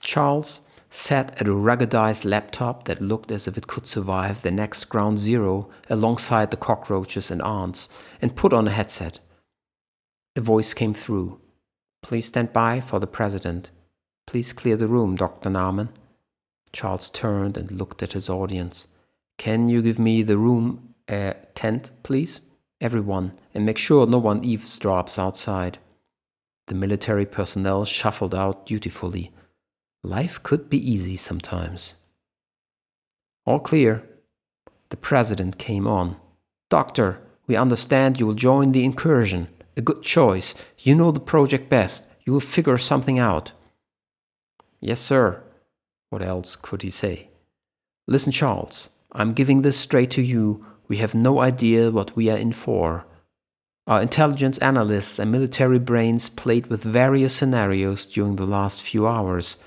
Charles 0.00 0.62
sat 0.90 1.40
at 1.40 1.48
a 1.48 1.50
ruggedized 1.50 2.24
laptop 2.24 2.84
that 2.84 3.00
looked 3.00 3.32
as 3.32 3.48
if 3.48 3.58
it 3.58 3.66
could 3.66 3.86
survive 3.86 4.42
the 4.42 4.50
next 4.50 4.84
ground 4.84 5.18
zero 5.18 5.68
alongside 5.90 6.50
the 6.50 6.56
cockroaches 6.56 7.30
and 7.30 7.42
ants, 7.42 7.88
and 8.22 8.36
put 8.36 8.52
on 8.52 8.68
a 8.68 8.70
headset. 8.70 9.18
A 10.36 10.40
voice 10.40 10.72
came 10.74 10.94
through. 10.94 11.40
Please 12.02 12.26
stand 12.26 12.52
by 12.52 12.80
for 12.80 13.00
the 13.00 13.06
president. 13.06 13.70
Please 14.26 14.52
clear 14.52 14.76
the 14.76 14.86
room, 14.86 15.16
Dr. 15.16 15.50
Naumann. 15.50 15.88
Charles 16.72 17.10
turned 17.10 17.56
and 17.56 17.70
looked 17.70 18.02
at 18.02 18.12
his 18.12 18.28
audience. 18.28 18.86
Can 19.38 19.68
you 19.68 19.82
give 19.82 19.98
me 19.98 20.22
the 20.22 20.38
room 20.38 20.94
uh, 21.08 21.34
tent, 21.54 21.90
please? 22.02 22.40
Everyone, 22.84 23.32
and 23.54 23.64
make 23.64 23.78
sure 23.78 24.06
no 24.06 24.18
one 24.18 24.42
eavesdrops 24.42 25.18
outside. 25.18 25.78
The 26.66 26.74
military 26.74 27.24
personnel 27.24 27.86
shuffled 27.86 28.34
out 28.34 28.66
dutifully. 28.66 29.32
Life 30.02 30.42
could 30.42 30.68
be 30.68 30.76
easy 30.92 31.16
sometimes. 31.16 31.94
All 33.46 33.58
clear. 33.58 34.06
The 34.90 34.98
president 34.98 35.56
came 35.56 35.86
on. 35.86 36.16
Doctor, 36.68 37.22
we 37.46 37.56
understand 37.56 38.20
you 38.20 38.26
will 38.26 38.34
join 38.34 38.72
the 38.72 38.84
incursion. 38.84 39.48
A 39.78 39.80
good 39.80 40.02
choice. 40.02 40.54
You 40.80 40.94
know 40.94 41.10
the 41.10 41.20
project 41.20 41.70
best. 41.70 42.06
You 42.26 42.34
will 42.34 42.40
figure 42.40 42.76
something 42.76 43.18
out. 43.18 43.52
Yes, 44.80 45.00
sir. 45.00 45.42
What 46.10 46.20
else 46.20 46.54
could 46.54 46.82
he 46.82 46.90
say? 46.90 47.28
Listen, 48.06 48.30
Charles, 48.30 48.90
I'm 49.10 49.32
giving 49.32 49.62
this 49.62 49.80
straight 49.80 50.10
to 50.10 50.22
you. 50.22 50.66
We 50.88 50.98
have 50.98 51.14
no 51.14 51.40
idea 51.40 51.90
what 51.90 52.14
we 52.16 52.30
are 52.30 52.36
in 52.36 52.52
for. 52.52 53.04
Our 53.86 54.00
intelligence 54.00 54.58
analysts 54.58 55.18
and 55.18 55.30
military 55.30 55.78
brains 55.78 56.28
played 56.28 56.68
with 56.68 56.82
various 56.82 57.34
scenarios 57.34 58.06
during 58.06 58.36
the 58.36 58.46
last 58.46 58.82
few 58.82 59.06
hours. 59.06 59.58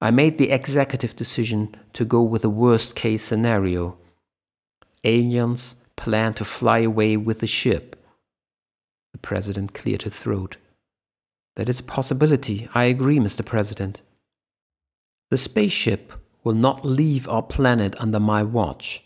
I 0.00 0.10
made 0.10 0.38
the 0.38 0.50
executive 0.50 1.14
decision 1.14 1.76
to 1.92 2.04
go 2.04 2.22
with 2.22 2.42
the 2.42 2.50
worst 2.50 2.96
case 2.96 3.22
scenario. 3.22 3.96
Aliens 5.04 5.76
plan 5.96 6.34
to 6.34 6.44
fly 6.44 6.80
away 6.80 7.16
with 7.16 7.40
the 7.40 7.46
ship. 7.46 7.96
The 9.12 9.18
president 9.18 9.74
cleared 9.74 10.02
his 10.02 10.16
throat. 10.16 10.56
That 11.56 11.68
is 11.68 11.80
a 11.80 11.84
possibility. 11.84 12.68
I 12.74 12.84
agree, 12.84 13.18
Mr. 13.18 13.44
President. 13.44 14.00
The 15.30 15.38
spaceship 15.38 16.12
will 16.42 16.54
not 16.54 16.84
leave 16.84 17.28
our 17.28 17.42
planet 17.42 17.94
under 18.00 18.18
my 18.18 18.42
watch. 18.42 19.04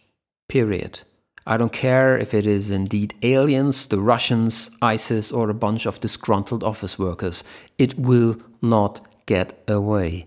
Period. 0.49 1.01
I 1.47 1.59
don't 1.59 1.73
care 1.73 2.17
if 2.17 2.33
it 2.33 2.47
is 2.47 2.71
indeed 2.71 3.15
aliens, 3.23 3.87
the 3.87 4.01
Russians, 4.01 4.71
ISIS, 4.81 5.31
or 5.31 5.51
a 5.51 5.55
bunch 5.55 5.85
of 5.85 6.01
disgruntled 6.01 6.65
office 6.65 6.99
workers. 6.99 7.45
It 7.77 7.99
will 7.99 8.37
not 8.63 9.07
get 9.27 9.63
away. 9.69 10.27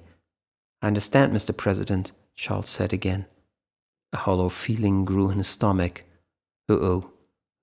I 0.82 0.88
understand, 0.88 1.34
Mr. 1.34 1.58
President, 1.58 2.12
Charles 2.36 2.70
said 2.70 2.94
again. 2.94 3.26
A 4.14 4.18
hollow 4.18 4.50
feeling 4.50 5.06
grew 5.06 5.32
in 5.32 5.40
his 5.40 5.48
stomach. 5.48 6.04
Uh 6.70 6.74
oh, 6.74 7.12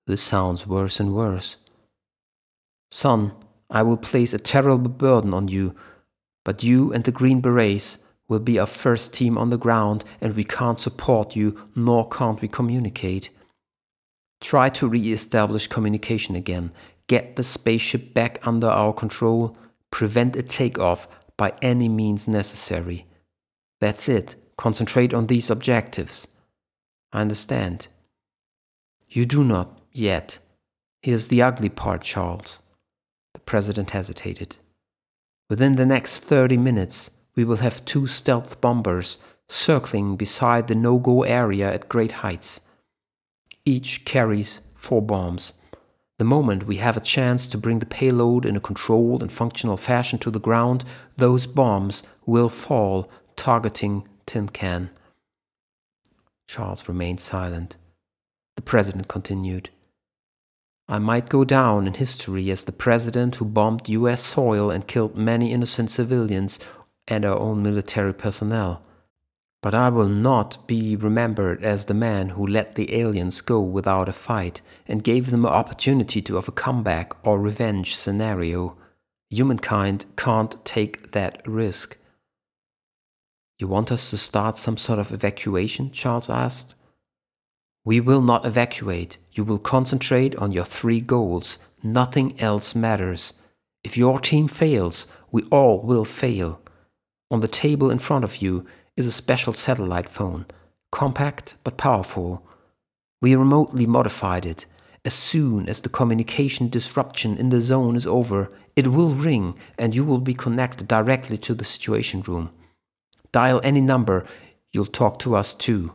this 0.05 0.21
sounds 0.21 0.67
worse 0.67 0.99
and 0.99 1.15
worse. 1.15 1.55
Son, 2.91 3.31
I 3.69 3.83
will 3.83 3.97
place 3.97 4.33
a 4.33 4.37
terrible 4.37 4.89
burden 4.89 5.33
on 5.33 5.47
you, 5.47 5.75
but 6.43 6.61
you 6.61 6.91
and 6.91 7.05
the 7.05 7.11
Green 7.11 7.41
Berets 7.41 7.97
will 8.27 8.39
be 8.39 8.59
our 8.59 8.67
first 8.67 9.13
team 9.13 9.37
on 9.37 9.49
the 9.49 9.57
ground, 9.57 10.03
and 10.19 10.35
we 10.35 10.43
can't 10.43 10.79
support 10.79 11.35
you, 11.35 11.69
nor 11.73 12.07
can't 12.09 12.41
we 12.41 12.47
communicate. 12.47 13.29
Try 14.45 14.69
to 14.69 14.87
re 14.87 15.11
establish 15.11 15.65
communication 15.65 16.35
again, 16.35 16.71
get 17.07 17.35
the 17.35 17.41
spaceship 17.41 18.13
back 18.13 18.37
under 18.45 18.67
our 18.67 18.93
control, 18.93 19.57
prevent 19.89 20.35
a 20.35 20.43
takeoff 20.43 21.07
by 21.35 21.53
any 21.63 21.89
means 21.89 22.27
necessary. 22.27 23.07
That's 23.81 24.07
it. 24.07 24.35
Concentrate 24.55 25.15
on 25.15 25.25
these 25.25 25.49
objectives. 25.49 26.27
I 27.11 27.21
understand. 27.21 27.87
You 29.09 29.25
do 29.25 29.43
not 29.43 29.79
yet. 29.91 30.37
Here's 31.01 31.29
the 31.29 31.41
ugly 31.41 31.69
part, 31.69 32.03
Charles. 32.03 32.59
The 33.33 33.39
president 33.39 33.89
hesitated. 33.89 34.57
Within 35.49 35.75
the 35.75 35.87
next 35.87 36.19
30 36.19 36.57
minutes, 36.57 37.09
we 37.35 37.45
will 37.45 37.65
have 37.65 37.83
two 37.83 38.05
stealth 38.05 38.61
bombers 38.61 39.17
circling 39.49 40.17
beside 40.17 40.67
the 40.67 40.75
no 40.75 40.99
go 40.99 41.23
area 41.23 41.73
at 41.73 41.89
great 41.89 42.11
heights. 42.21 42.61
Each 43.65 44.05
carries 44.05 44.61
four 44.75 45.01
bombs. 45.01 45.53
The 46.17 46.23
moment 46.23 46.67
we 46.67 46.77
have 46.77 46.95
a 46.95 47.01
chance 47.01 47.47
to 47.47 47.57
bring 47.57 47.79
the 47.79 47.85
payload 47.85 48.45
in 48.45 48.55
a 48.55 48.61
controlled 48.61 49.21
and 49.21 49.31
functional 49.31 49.75
fashion 49.75 50.19
to 50.19 50.31
the 50.31 50.39
ground, 50.39 50.85
those 51.17 51.45
bombs 51.45 52.03
will 52.25 52.47
fall, 52.47 53.09
targeting 53.35 54.07
Tin 54.25 54.47
Can. 54.49 54.91
Charles 56.47 56.87
remained 56.87 57.19
silent. 57.19 57.75
The 58.55 58.61
president 58.61 59.07
continued. 59.07 59.71
I 60.87 60.99
might 60.99 61.29
go 61.29 61.43
down 61.43 61.87
in 61.87 61.95
history 61.95 62.51
as 62.51 62.63
the 62.63 62.71
president 62.71 63.35
who 63.35 63.45
bombed 63.45 63.89
US 63.89 64.21
soil 64.21 64.69
and 64.69 64.87
killed 64.87 65.17
many 65.17 65.51
innocent 65.51 65.89
civilians 65.89 66.59
and 67.07 67.25
our 67.25 67.37
own 67.37 67.63
military 67.63 68.13
personnel. 68.13 68.83
But 69.65 69.73
I 69.73 69.89
will 69.89 70.07
not 70.07 70.67
be 70.67 70.95
remembered 70.95 71.63
as 71.63 71.85
the 71.85 71.95
man 71.95 72.29
who 72.29 72.45
let 72.45 72.75
the 72.75 72.93
aliens 72.93 73.41
go 73.41 73.59
without 73.59 74.07
a 74.07 74.13
fight 74.13 74.61
and 74.87 75.03
gave 75.03 75.31
them 75.31 75.43
an 75.43 75.51
opportunity 75.51 76.21
to 76.21 76.35
have 76.35 76.47
a 76.47 76.51
comeback 76.51 77.13
or 77.25 77.39
revenge 77.39 77.95
scenario. 77.95 78.77
Humankind 79.31 80.05
can't 80.17 80.63
take 80.65 81.13
that 81.13 81.41
risk. 81.47 81.97
You 83.57 83.67
want 83.67 83.91
us 83.91 84.11
to 84.11 84.17
start 84.17 84.59
some 84.59 84.77
sort 84.77 84.99
of 84.99 85.11
evacuation? 85.11 85.89
Charles 85.89 86.29
asked. 86.29 86.75
We 87.83 87.99
will 87.99 88.21
not 88.21 88.45
evacuate. 88.45 89.17
You 89.31 89.43
will 89.43 89.57
concentrate 89.57 90.35
on 90.35 90.51
your 90.51 90.65
three 90.65 91.01
goals. 91.01 91.57
Nothing 91.81 92.39
else 92.39 92.75
matters. 92.75 93.33
If 93.83 93.97
your 93.97 94.19
team 94.19 94.47
fails, 94.47 95.07
we 95.31 95.41
all 95.45 95.81
will 95.81 96.05
fail. 96.05 96.61
On 97.31 97.39
the 97.39 97.47
table 97.47 97.89
in 97.89 97.97
front 97.97 98.23
of 98.23 98.43
you 98.43 98.67
is 98.97 99.07
a 99.07 99.11
special 99.11 99.53
satellite 99.53 100.09
phone, 100.09 100.45
compact 100.91 101.55
but 101.63 101.77
powerful. 101.77 102.45
We 103.21 103.35
remotely 103.35 103.85
modified 103.85 104.45
it. 104.45 104.65
As 105.03 105.13
soon 105.13 105.69
as 105.69 105.81
the 105.81 105.89
communication 105.89 106.69
disruption 106.69 107.37
in 107.37 107.49
the 107.49 107.61
zone 107.61 107.95
is 107.95 108.07
over, 108.07 108.49
it 108.75 108.87
will 108.87 109.13
ring 109.13 109.55
and 109.77 109.95
you 109.95 110.03
will 110.03 110.19
be 110.19 110.33
connected 110.33 110.87
directly 110.87 111.37
to 111.39 111.53
the 111.53 111.63
situation 111.63 112.21
room. 112.21 112.51
Dial 113.31 113.61
any 113.63 113.81
number, 113.81 114.25
you'll 114.71 114.85
talk 114.85 115.19
to 115.19 115.35
us 115.35 115.53
too. 115.53 115.93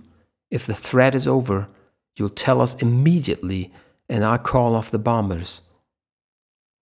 If 0.50 0.66
the 0.66 0.74
threat 0.74 1.14
is 1.14 1.26
over, 1.26 1.66
you'll 2.16 2.28
tell 2.28 2.60
us 2.60 2.74
immediately 2.82 3.72
and 4.08 4.24
I'll 4.24 4.38
call 4.38 4.74
off 4.74 4.90
the 4.90 4.98
bombers. 4.98 5.62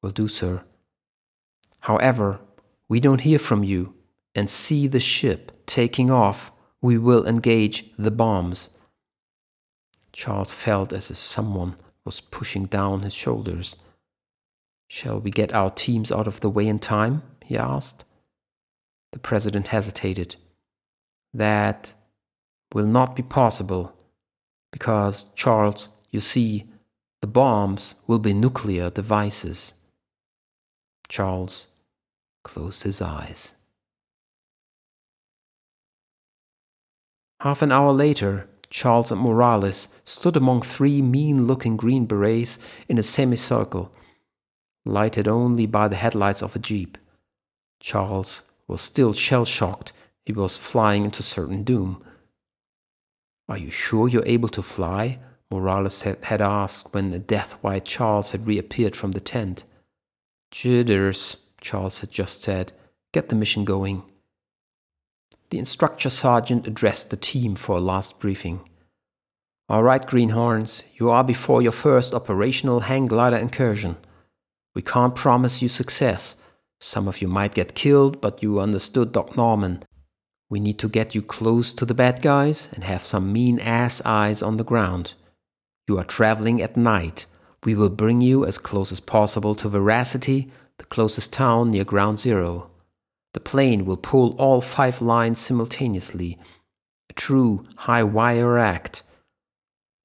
Will 0.03 0.11
do, 0.11 0.29
sir. 0.29 0.63
However, 1.81 2.41
we 2.89 3.01
don't 3.01 3.21
hear 3.21 3.39
from 3.39 3.65
you 3.65 3.95
and 4.39 4.49
see 4.49 4.87
the 4.87 5.01
ship 5.01 5.51
taking 5.67 6.13
off, 6.13 6.53
we 6.81 6.97
will 6.97 7.27
engage 7.27 7.91
the 7.99 8.13
bombs. 8.13 8.71
Charles 10.13 10.55
felt 10.55 10.93
as 10.93 11.11
if 11.11 11.17
someone 11.17 11.75
was 12.05 12.21
pushing 12.21 12.67
down 12.67 13.03
his 13.03 13.13
shoulders. 13.13 13.75
Shall 14.87 15.19
we 15.19 15.33
get 15.33 15.53
our 15.53 15.73
teams 15.73 16.13
out 16.13 16.29
of 16.29 16.39
the 16.39 16.49
way 16.49 16.69
in 16.69 16.79
time? 16.79 17.25
he 17.45 17.59
asked. 17.59 18.05
The 19.11 19.19
president 19.19 19.67
hesitated. 19.67 20.37
That 21.35 21.93
will 22.73 22.87
not 22.87 23.17
be 23.17 23.25
possible 23.25 23.93
because, 24.71 25.27
Charles, 25.35 25.89
you 26.13 26.21
see, 26.21 26.71
the 27.23 27.27
bombs 27.27 27.97
will 28.07 28.21
be 28.21 28.35
nuclear 28.35 28.89
devices. 28.89 29.75
Charles 31.09 31.67
closed 32.45 32.85
his 32.85 33.03
eyes. 33.03 33.57
Half 37.41 37.63
an 37.63 37.71
hour 37.71 37.93
later, 37.93 38.49
Charles 38.69 39.13
and 39.13 39.21
Morales 39.21 39.89
stood 40.05 40.37
among 40.37 40.63
three 40.63 41.01
mean 41.01 41.47
looking 41.47 41.77
green 41.77 42.05
berets 42.05 42.59
in 42.89 42.99
a 42.99 43.03
semicircle, 43.03 43.93
lighted 44.85 45.29
only 45.29 45.67
by 45.67 45.89
the 45.89 45.97
headlights 45.97 46.43
of 46.43 46.57
a 46.57 46.59
jeep. 46.59 46.99
Charles 47.81 48.43
was 48.67 48.81
still 48.81 49.13
shell 49.13 49.45
shocked. 49.45 49.93
He 50.27 50.33
was 50.33 50.59
flying 50.59 51.05
into 51.05 51.23
certain 51.23 51.63
doom. 51.63 52.05
Are 53.49 53.57
you 53.57 53.71
sure 53.71 54.09
you're 54.09 54.27
able 54.27 54.49
to 54.51 54.63
fly? 54.63 55.19
Morales 55.51 56.03
had 56.03 56.43
asked 56.43 56.93
when 56.93 57.11
the 57.11 57.19
death 57.19 57.53
white 57.63 57.87
Charles 57.87 58.33
had 58.33 58.47
reappeared 58.47 58.95
from 58.95 59.13
the 59.13 59.21
tent. 59.21 59.65
Jitters, 60.51 61.39
Charles 61.61 62.01
had 62.01 62.11
just 62.11 62.43
said. 62.43 62.73
Get 63.13 63.31
the 63.31 63.37
mission 63.37 63.65
going. 63.65 64.03
The 65.51 65.59
instructor 65.59 66.11
sergeant 66.11 66.67
addressed 66.67 67.11
the 67.11 67.17
team 67.17 67.55
for 67.55 67.77
a 67.77 67.81
last 67.81 68.21
briefing. 68.21 68.61
All 69.71 69.83
right, 69.83 70.07
Greenhorns, 70.07 70.85
you 70.95 71.11
are 71.11 71.25
before 71.25 71.63
your 71.63 71.73
first 71.73 72.15
operational 72.15 72.81
hang 72.81 73.07
glider 73.07 73.37
incursion. 73.37 73.97
We 74.75 74.83
can't 74.83 75.15
promise 75.15 75.63
you 75.63 75.69
success. 75.69 76.37
Some 76.81 77.09
of 77.09 77.21
you 77.21 77.29
might 77.29 77.55
get 77.55 77.75
killed, 77.75 78.21
but 78.21 78.43
you 78.43 78.61
understood 78.61 79.13
Doc 79.13 79.37
Norman. 79.37 79.83
We 80.51 80.61
need 80.61 80.79
to 80.79 80.89
get 80.89 81.15
you 81.15 81.23
close 81.23 81.73
to 81.75 81.85
the 81.85 81.95
bad 81.95 82.23
guys 82.23 82.69
and 82.73 82.85
have 82.85 83.05
some 83.05 83.33
mean 83.33 83.59
ass 83.61 84.01
eyes 84.05 84.43
on 84.43 84.57
the 84.57 84.65
ground. 84.65 85.15
You 85.89 85.99
are 85.99 86.05
traveling 86.05 86.63
at 86.63 86.77
night. 86.77 87.27
we 87.65 87.75
will 87.75 87.91
bring 87.91 88.21
you 88.21 88.47
as 88.47 88.59
close 88.59 88.93
as 88.93 89.01
possible 89.01 89.55
to 89.57 89.69
Veracity, 89.69 90.49
the 90.79 90.85
closest 90.85 91.33
town 91.33 91.71
near 91.73 91.85
Ground 91.85 92.21
Zero. 92.21 92.71
The 93.39 93.51
plane 93.51 93.85
will 93.85 93.97
pull 93.97 94.35
all 94.37 94.61
five 94.61 95.01
lines 95.01 95.39
simultaneously. 95.39 96.41
A 97.09 97.13
true 97.13 97.65
high 97.77 98.03
wire 98.03 98.59
act. 98.59 99.05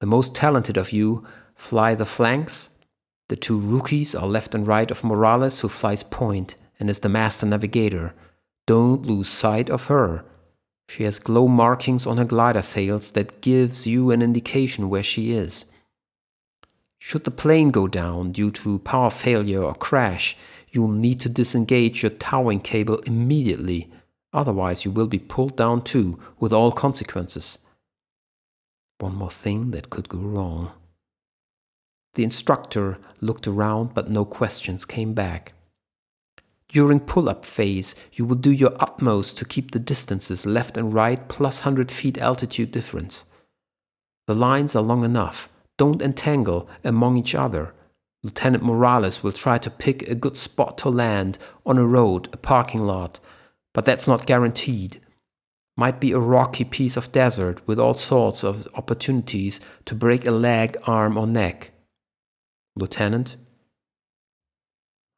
The 0.02 0.06
most 0.06 0.36
talented 0.36 0.78
of 0.78 0.92
you 0.92 1.26
fly 1.56 1.96
the 1.96 2.06
flanks. 2.06 2.70
The 3.30 3.36
two 3.36 3.58
rookies 3.58 4.14
are 4.14 4.28
left 4.28 4.54
and 4.54 4.68
right 4.68 4.92
of 4.92 5.04
Morales, 5.04 5.62
who 5.62 5.68
flies 5.68 6.04
point 6.04 6.58
and 6.80 6.92
is 6.92 7.00
the 7.00 7.10
master 7.10 7.48
navigator. 7.48 8.14
Don't 8.68 9.02
lose 9.02 9.30
sight 9.30 9.68
of 9.68 9.88
her. 9.88 10.24
She 10.88 11.02
has 11.02 11.18
glow 11.18 11.48
markings 11.48 12.06
on 12.06 12.20
her 12.20 12.26
glider 12.26 12.62
sails 12.62 13.14
that 13.14 13.42
gives 13.42 13.88
you 13.88 14.12
an 14.12 14.22
indication 14.22 14.90
where 14.90 15.02
she 15.02 15.32
is. 15.34 15.66
Should 17.00 17.24
the 17.24 17.32
plane 17.32 17.72
go 17.72 17.88
down 17.88 18.32
due 18.32 18.52
to 18.52 18.78
power 18.78 19.10
failure 19.10 19.64
or 19.64 19.74
crash, 19.74 20.38
you'll 20.74 20.90
need 20.90 21.22
to 21.22 21.30
disengage 21.30 22.04
your 22.04 22.10
towing 22.10 22.60
cable 22.60 23.00
immediately, 23.02 23.90
otherwise, 24.34 24.84
you 24.84 24.92
will 24.92 25.08
be 25.08 25.20
pulled 25.20 25.56
down 25.56 25.82
too, 25.84 26.20
with 26.40 26.52
all 26.52 26.72
consequences. 26.72 27.60
One 29.00 29.16
more 29.16 29.32
thing 29.32 29.72
that 29.72 29.90
could 29.90 30.10
go 30.10 30.18
wrong. 30.18 30.72
The 32.16 32.24
instructor 32.24 32.98
looked 33.22 33.48
around, 33.48 33.94
but 33.94 34.10
no 34.10 34.26
questions 34.26 34.84
came 34.84 35.14
back. 35.14 35.54
During 36.68 37.00
pull 37.00 37.30
up 37.30 37.46
phase, 37.46 37.96
you 38.12 38.26
will 38.26 38.36
do 38.36 38.52
your 38.52 38.76
utmost 38.80 39.38
to 39.38 39.46
keep 39.46 39.72
the 39.72 39.80
distances 39.80 40.46
left 40.46 40.76
and 40.76 40.94
right 40.94 41.28
plus 41.28 41.62
100 41.62 41.92
feet 41.92 42.18
altitude 42.18 42.72
difference. 42.72 43.26
The 44.28 44.34
lines 44.34 44.76
are 44.76 44.82
long 44.82 45.04
enough 45.04 45.50
don't 45.78 46.02
entangle 46.02 46.70
among 46.84 47.18
each 47.18 47.34
other. 47.34 47.74
Lieutenant 48.24 48.64
Morales 48.64 49.22
will 49.22 49.34
try 49.34 49.58
to 49.58 49.70
pick 49.70 50.04
a 50.04 50.16
good 50.16 50.38
spot 50.38 50.78
to 50.80 50.90
land 50.90 51.38
on 51.66 51.78
a 51.78 51.86
road, 51.86 52.30
a 52.32 52.38
parking 52.38 52.82
lot, 52.82 53.20
but 53.74 53.84
that's 53.84 54.08
not 54.08 54.26
guaranteed. 54.26 55.02
Might 55.76 56.00
be 56.00 56.12
a 56.14 56.20
rocky 56.20 56.64
piece 56.64 56.96
of 56.96 57.12
desert 57.12 57.68
with 57.68 57.80
all 57.80 57.96
sorts 57.96 58.44
of 58.44 58.68
opportunities 58.76 59.60
to 59.86 59.96
break 59.96 60.26
a 60.26 60.32
leg, 60.32 60.78
arm, 60.86 61.18
or 61.18 61.28
neck. 61.28 61.72
Lieutenant? 62.76 63.36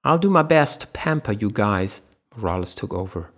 I'll 0.04 0.18
do 0.18 0.30
my 0.30 0.44
best 0.44 0.82
to 0.82 0.88
pamper 0.88 1.34
you 1.34 1.52
guys, 1.52 2.02
Morales 2.36 2.74
took 2.74 2.94
over. 2.94 3.32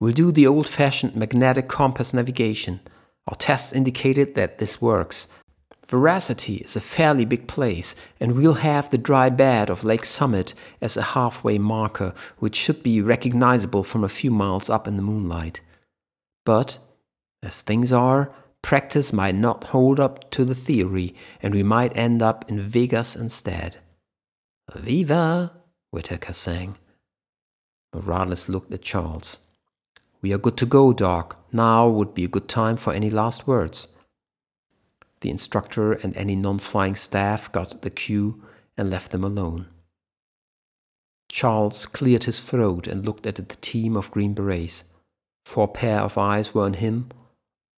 We'll 0.00 0.12
do 0.12 0.32
the 0.32 0.46
old 0.46 0.68
fashioned 0.68 1.14
magnetic 1.14 1.68
compass 1.68 2.12
navigation. 2.12 2.80
Our 3.28 3.36
tests 3.36 3.72
indicated 3.72 4.34
that 4.34 4.58
this 4.58 4.80
works, 4.80 5.26
Veracity 5.88 6.56
is 6.56 6.74
a 6.74 6.80
fairly 6.80 7.24
big 7.24 7.46
place, 7.46 7.94
and 8.18 8.34
we'll 8.34 8.54
have 8.54 8.90
the 8.90 8.98
dry 8.98 9.28
bed 9.30 9.70
of 9.70 9.84
Lake 9.84 10.04
Summit 10.04 10.52
as 10.80 10.96
a 10.96 11.14
halfway 11.14 11.58
marker, 11.58 12.12
which 12.38 12.56
should 12.56 12.82
be 12.82 13.00
recognizable 13.00 13.84
from 13.84 14.02
a 14.02 14.08
few 14.08 14.32
miles 14.32 14.68
up 14.68 14.88
in 14.88 14.96
the 14.96 15.02
moonlight. 15.02 15.60
But, 16.44 16.78
as 17.40 17.62
things 17.62 17.92
are, 17.92 18.32
practice 18.62 19.12
might 19.12 19.36
not 19.36 19.64
hold 19.64 20.00
up 20.00 20.28
to 20.32 20.44
the 20.44 20.56
theory, 20.56 21.14
and 21.40 21.54
we 21.54 21.62
might 21.62 21.96
end 21.96 22.20
up 22.20 22.44
in 22.48 22.58
Vegas 22.58 23.14
instead. 23.14 23.76
Viva! 24.74 25.52
Whitaker 25.92 26.32
sang. 26.32 26.76
Morales 27.94 28.48
looked 28.48 28.74
at 28.74 28.82
Charles. 28.82 29.38
We 30.20 30.32
are 30.32 30.38
good 30.38 30.56
to 30.56 30.66
go, 30.66 30.92
Doc. 30.92 31.38
Now 31.52 31.88
would 31.88 32.12
be 32.12 32.24
a 32.24 32.28
good 32.28 32.48
time 32.48 32.76
for 32.76 32.92
any 32.92 33.08
last 33.08 33.46
words. 33.46 33.86
The 35.20 35.30
instructor 35.30 35.92
and 35.92 36.16
any 36.16 36.36
non 36.36 36.58
flying 36.58 36.94
staff 36.94 37.50
got 37.52 37.82
the 37.82 37.90
cue 37.90 38.42
and 38.76 38.90
left 38.90 39.12
them 39.12 39.24
alone. 39.24 39.66
Charles 41.30 41.86
cleared 41.86 42.24
his 42.24 42.48
throat 42.48 42.86
and 42.86 43.04
looked 43.04 43.26
at 43.26 43.36
the 43.36 43.42
team 43.42 43.96
of 43.96 44.10
Green 44.10 44.34
Berets. 44.34 44.84
Four 45.44 45.68
pair 45.68 46.00
of 46.00 46.18
eyes 46.18 46.54
were 46.54 46.64
on 46.64 46.74
him, 46.74 47.10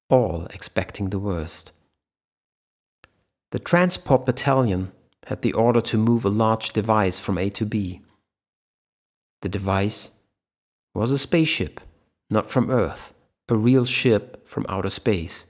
all 0.09 0.47
expecting 0.47 1.11
the 1.11 1.19
worst. 1.19 1.73
The 3.51 3.59
transport 3.59 4.27
battalion 4.27 4.93
had 5.27 5.43
the 5.43 5.53
order 5.53 5.81
to 5.81 5.99
move 5.99 6.25
a 6.25 6.31
large 6.31 6.73
device 6.73 7.21
from 7.21 7.39
A 7.39 7.51
to 7.51 7.67
B. 7.67 8.01
The 9.43 9.49
device 9.49 10.11
was 10.95 11.11
a 11.11 11.19
spaceship, 11.19 11.81
not 12.31 12.49
from 12.49 12.71
Earth, 12.71 13.13
a 13.49 13.57
real 13.57 13.85
ship 13.85 14.47
from 14.47 14.67
outer 14.69 14.91
space. 14.91 15.47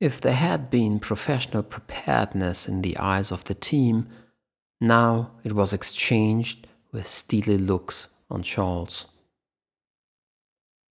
If 0.00 0.20
there 0.20 0.34
had 0.34 0.70
been 0.70 0.98
professional 0.98 1.62
preparedness 1.62 2.68
in 2.68 2.82
the 2.82 2.96
eyes 2.98 3.30
of 3.30 3.44
the 3.44 3.54
team, 3.54 4.08
now 4.80 5.30
it 5.44 5.52
was 5.52 5.72
exchanged 5.72 6.66
with 6.92 7.06
steely 7.06 7.58
looks 7.58 8.08
on 8.30 8.42
Charles. 8.42 9.06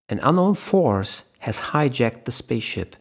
An 0.09 0.19
unknown 0.23 0.55
force 0.55 1.25
has 1.39 1.59
hijacked 1.59 2.25
the 2.25 2.31
spaceship. 2.31 2.95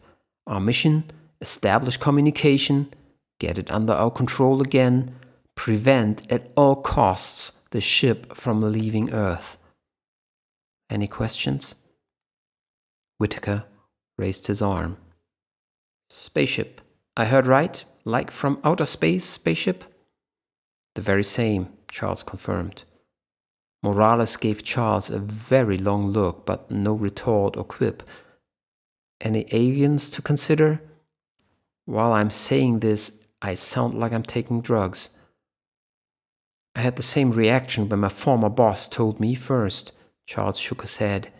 Our 0.47 0.59
mission 0.59 1.11
establish 1.41 1.97
communication, 1.97 2.93
get 3.39 3.57
it 3.57 3.71
under 3.71 3.93
our 3.93 4.11
control 4.11 4.61
again, 4.61 5.15
prevent 5.55 6.31
at 6.31 6.51
all 6.55 6.75
costs 6.75 7.53
the 7.71 7.81
ship 7.81 8.35
from 8.35 8.61
leaving 8.61 9.13
Earth. 9.13 9.57
Any 10.89 11.07
questions? 11.07 11.75
Whitaker 13.17 13.65
raised 14.17 14.47
his 14.47 14.61
arm. 14.61 14.97
Spaceship. 16.15 16.79
I 17.17 17.25
heard 17.25 17.47
right? 17.47 17.83
Like 18.05 18.29
from 18.29 18.59
outer 18.63 18.85
space, 18.85 19.25
spaceship? 19.25 19.83
The 20.93 21.01
very 21.01 21.23
same, 21.23 21.69
Charles 21.89 22.21
confirmed. 22.21 22.83
Morales 23.81 24.37
gave 24.37 24.63
Charles 24.63 25.09
a 25.09 25.17
very 25.17 25.75
long 25.75 26.05
look, 26.05 26.45
but 26.45 26.69
no 26.69 26.93
retort 26.93 27.57
or 27.57 27.63
quip. 27.63 28.03
Any 29.21 29.47
aliens 29.51 30.07
to 30.11 30.21
consider? 30.21 30.83
While 31.85 32.13
I'm 32.13 32.29
saying 32.29 32.81
this, 32.81 33.13
I 33.41 33.55
sound 33.55 33.95
like 33.95 34.13
I'm 34.13 34.21
taking 34.21 34.61
drugs. 34.61 35.09
I 36.75 36.81
had 36.81 36.95
the 36.95 37.01
same 37.01 37.31
reaction 37.31 37.89
when 37.89 38.01
my 38.01 38.09
former 38.09 38.49
boss 38.49 38.87
told 38.87 39.19
me 39.19 39.33
first. 39.33 39.93
Charles 40.27 40.59
shook 40.59 40.81
his 40.81 40.97
head. 40.97 41.33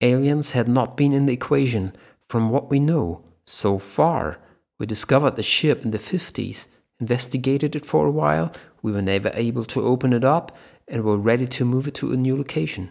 Aliens 0.00 0.52
had 0.52 0.68
not 0.68 0.96
been 0.96 1.12
in 1.12 1.26
the 1.26 1.32
equation, 1.32 1.96
from 2.28 2.50
what 2.50 2.70
we 2.70 2.78
know. 2.78 3.24
So 3.50 3.78
far, 3.78 4.38
we 4.78 4.84
discovered 4.84 5.36
the 5.36 5.42
ship 5.42 5.82
in 5.82 5.90
the 5.90 5.98
50s, 5.98 6.66
investigated 7.00 7.74
it 7.74 7.86
for 7.86 8.06
a 8.06 8.10
while, 8.10 8.52
we 8.82 8.92
were 8.92 9.00
never 9.00 9.30
able 9.32 9.64
to 9.64 9.86
open 9.86 10.12
it 10.12 10.22
up, 10.22 10.54
and 10.86 11.02
were 11.02 11.16
ready 11.16 11.46
to 11.46 11.64
move 11.64 11.88
it 11.88 11.94
to 11.94 12.12
a 12.12 12.16
new 12.16 12.36
location. 12.36 12.90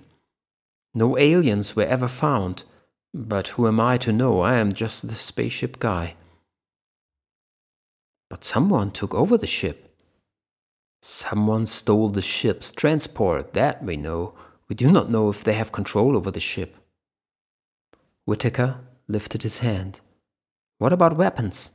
No 0.96 1.16
aliens 1.16 1.76
were 1.76 1.84
ever 1.84 2.08
found, 2.08 2.64
but 3.14 3.50
who 3.50 3.68
am 3.68 3.80
I 3.80 4.00
to 4.00 4.12
know? 4.12 4.42
I 4.42 4.56
am 4.56 4.74
just 4.74 5.08
the 5.08 5.14
spaceship 5.14 5.78
guy. 5.78 6.16
But 8.28 8.44
someone 8.44 8.90
took 8.90 9.14
over 9.14 9.38
the 9.38 9.46
ship. 9.46 9.96
Someone 11.04 11.68
stole 11.68 12.10
the 12.10 12.24
ship's 12.24 12.72
transport, 12.72 13.54
that 13.54 13.84
we 13.84 13.96
know. 13.96 14.34
We 14.68 14.76
do 14.76 14.92
not 14.92 15.12
know 15.12 15.30
if 15.30 15.44
they 15.44 15.54
have 15.54 15.72
control 15.72 16.18
over 16.18 16.32
the 16.32 16.40
ship. 16.40 16.78
Whitaker 18.26 18.80
lifted 19.08 19.44
his 19.44 19.60
hand. 19.60 20.02
What 20.80 20.94
about 20.94 21.18
weapons? 21.18 21.72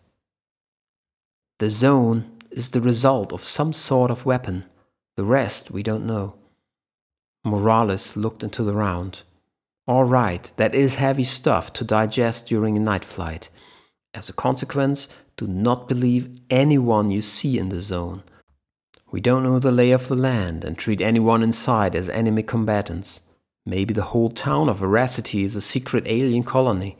The 1.58 1.70
zone 1.70 2.38
is 2.50 2.70
the 2.70 2.80
result 2.80 3.32
of 3.32 3.42
some 3.42 3.72
sort 3.72 4.10
of 4.10 4.24
weapon. 4.24 4.66
The 5.16 5.24
rest 5.24 5.70
we 5.70 5.82
don't 5.82 6.06
know. 6.06 6.36
Morales 7.44 8.16
looked 8.16 8.42
into 8.42 8.62
the 8.62 8.74
round. 8.74 9.22
All 9.88 10.04
right, 10.04 10.50
that 10.56 10.74
is 10.74 10.94
heavy 10.94 11.24
stuff 11.24 11.72
to 11.72 11.84
digest 11.84 12.46
during 12.46 12.76
a 12.76 12.80
night 12.80 13.04
flight. 13.04 13.48
As 14.14 14.28
a 14.28 14.32
consequence, 14.32 15.08
do 15.36 15.46
not 15.48 15.88
believe 15.88 16.38
anyone 16.50 17.10
you 17.10 17.20
see 17.20 17.58
in 17.58 17.70
the 17.70 17.80
zone. 17.80 18.22
We 19.10 19.20
don't 19.20 19.42
know 19.42 19.58
the 19.58 19.72
lay 19.72 19.90
of 19.90 20.06
the 20.08 20.14
land 20.14 20.64
and 20.64 20.78
treat 20.78 21.00
anyone 21.00 21.42
inside 21.42 21.96
as 21.96 22.08
enemy 22.08 22.44
combatants. 22.44 23.22
Maybe 23.66 23.92
the 23.92 24.10
whole 24.12 24.30
town 24.30 24.68
of 24.68 24.78
Veracity 24.78 25.42
is 25.42 25.56
a 25.56 25.60
secret 25.60 26.04
alien 26.06 26.44
colony. 26.44 26.96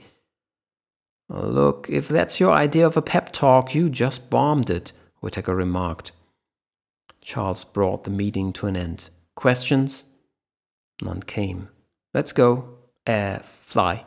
Look, 1.33 1.88
if 1.88 2.09
that's 2.09 2.40
your 2.40 2.53
idea 2.53 2.87
of 2.87 2.97
a 2.97 3.03
pep 3.03 3.33
talk, 3.33 3.75
you 3.75 3.88
just 3.88 4.29
bombed 4.29 4.68
it, 4.68 4.92
Whitaker 5.21 5.57
remarked. 5.57 6.12
Charles 7.23 7.64
brought 7.64 8.05
the 8.05 8.11
meeting 8.11 8.53
to 8.55 8.66
an 8.66 8.77
end. 8.77 9.09
Questions? 9.35 10.05
None 11.01 11.23
came. 11.23 11.68
Let's 12.12 12.33
go. 12.33 12.77
Uh, 13.07 13.38
fly. 13.38 14.05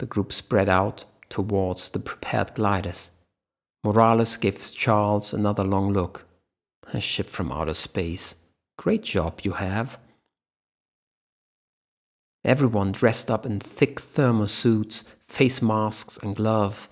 The 0.00 0.06
group 0.06 0.32
spread 0.32 0.68
out 0.68 1.04
towards 1.28 1.90
the 1.90 2.00
prepared 2.00 2.54
gliders. 2.54 3.10
Morales 3.84 4.36
gives 4.36 4.72
Charles 4.72 5.32
another 5.32 5.62
long 5.62 5.92
look. 5.92 6.26
A 6.92 7.00
ship 7.00 7.28
from 7.28 7.52
outer 7.52 7.74
space. 7.74 8.34
Great 8.76 9.04
job 9.04 9.42
you 9.44 9.52
have. 9.52 9.98
Everyone 12.44 12.90
dressed 12.90 13.30
up 13.30 13.46
in 13.46 13.60
thick 13.60 14.00
thermal 14.00 14.48
suits 14.48 15.04
face 15.34 15.60
masks 15.60 16.18
and 16.22 16.36
gloves. 16.36 16.88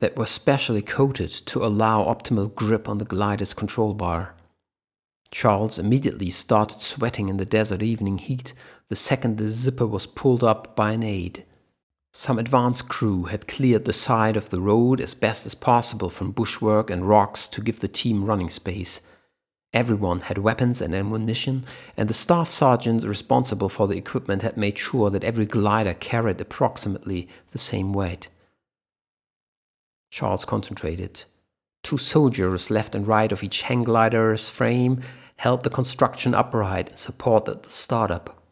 that 0.00 0.16
were 0.16 0.26
specially 0.26 0.80
coated 0.80 1.28
to 1.28 1.64
allow 1.64 2.04
optimal 2.04 2.54
grip 2.54 2.88
on 2.88 2.98
the 2.98 3.04
glider's 3.04 3.52
control 3.52 3.94
bar. 3.94 4.34
Charles 5.30 5.78
immediately 5.78 6.30
started 6.30 6.78
sweating 6.78 7.28
in 7.28 7.36
the 7.36 7.44
desert 7.44 7.82
evening 7.82 8.18
heat 8.18 8.54
the 8.88 8.96
second 8.96 9.36
the 9.36 9.48
zipper 9.48 9.86
was 9.86 10.06
pulled 10.06 10.42
up 10.42 10.74
by 10.74 10.92
an 10.92 11.02
aide. 11.02 11.44
Some 12.12 12.38
advance 12.38 12.80
crew 12.80 13.24
had 13.24 13.46
cleared 13.46 13.84
the 13.84 13.92
side 13.92 14.36
of 14.36 14.48
the 14.48 14.60
road 14.60 15.00
as 15.00 15.12
best 15.14 15.44
as 15.44 15.54
possible 15.54 16.08
from 16.08 16.32
bushwork 16.32 16.90
and 16.90 17.06
rocks 17.06 17.46
to 17.48 17.60
give 17.60 17.80
the 17.80 17.88
team 17.88 18.24
running 18.24 18.48
space. 18.48 19.00
Everyone 19.74 20.20
had 20.20 20.38
weapons 20.38 20.80
and 20.80 20.94
ammunition, 20.94 21.64
and 21.96 22.08
the 22.08 22.14
staff 22.14 22.50
sergeant 22.50 23.04
responsible 23.04 23.68
for 23.68 23.86
the 23.86 23.98
equipment 23.98 24.42
had 24.42 24.56
made 24.56 24.78
sure 24.78 25.10
that 25.10 25.24
every 25.24 25.44
glider 25.44 25.92
carried 25.94 26.40
approximately 26.40 27.28
the 27.50 27.58
same 27.58 27.92
weight. 27.92 28.28
Charles 30.10 30.46
concentrated. 30.46 31.24
Two 31.82 31.98
soldiers 31.98 32.70
left 32.70 32.94
and 32.94 33.06
right 33.06 33.30
of 33.30 33.44
each 33.44 33.62
hang 33.62 33.84
glider's 33.84 34.48
frame 34.48 35.02
held 35.36 35.62
the 35.62 35.70
construction 35.70 36.34
upright 36.34 36.88
and 36.88 36.98
supported 36.98 37.62
the 37.62 37.70
startup. 37.70 38.42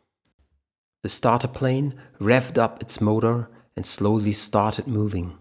The 1.02 1.08
starter 1.08 1.48
plane 1.48 1.94
revved 2.20 2.58
up 2.58 2.82
its 2.82 3.00
motor 3.00 3.48
and 3.74 3.86
slowly 3.86 4.32
started 4.32 4.86
moving. 4.86 5.38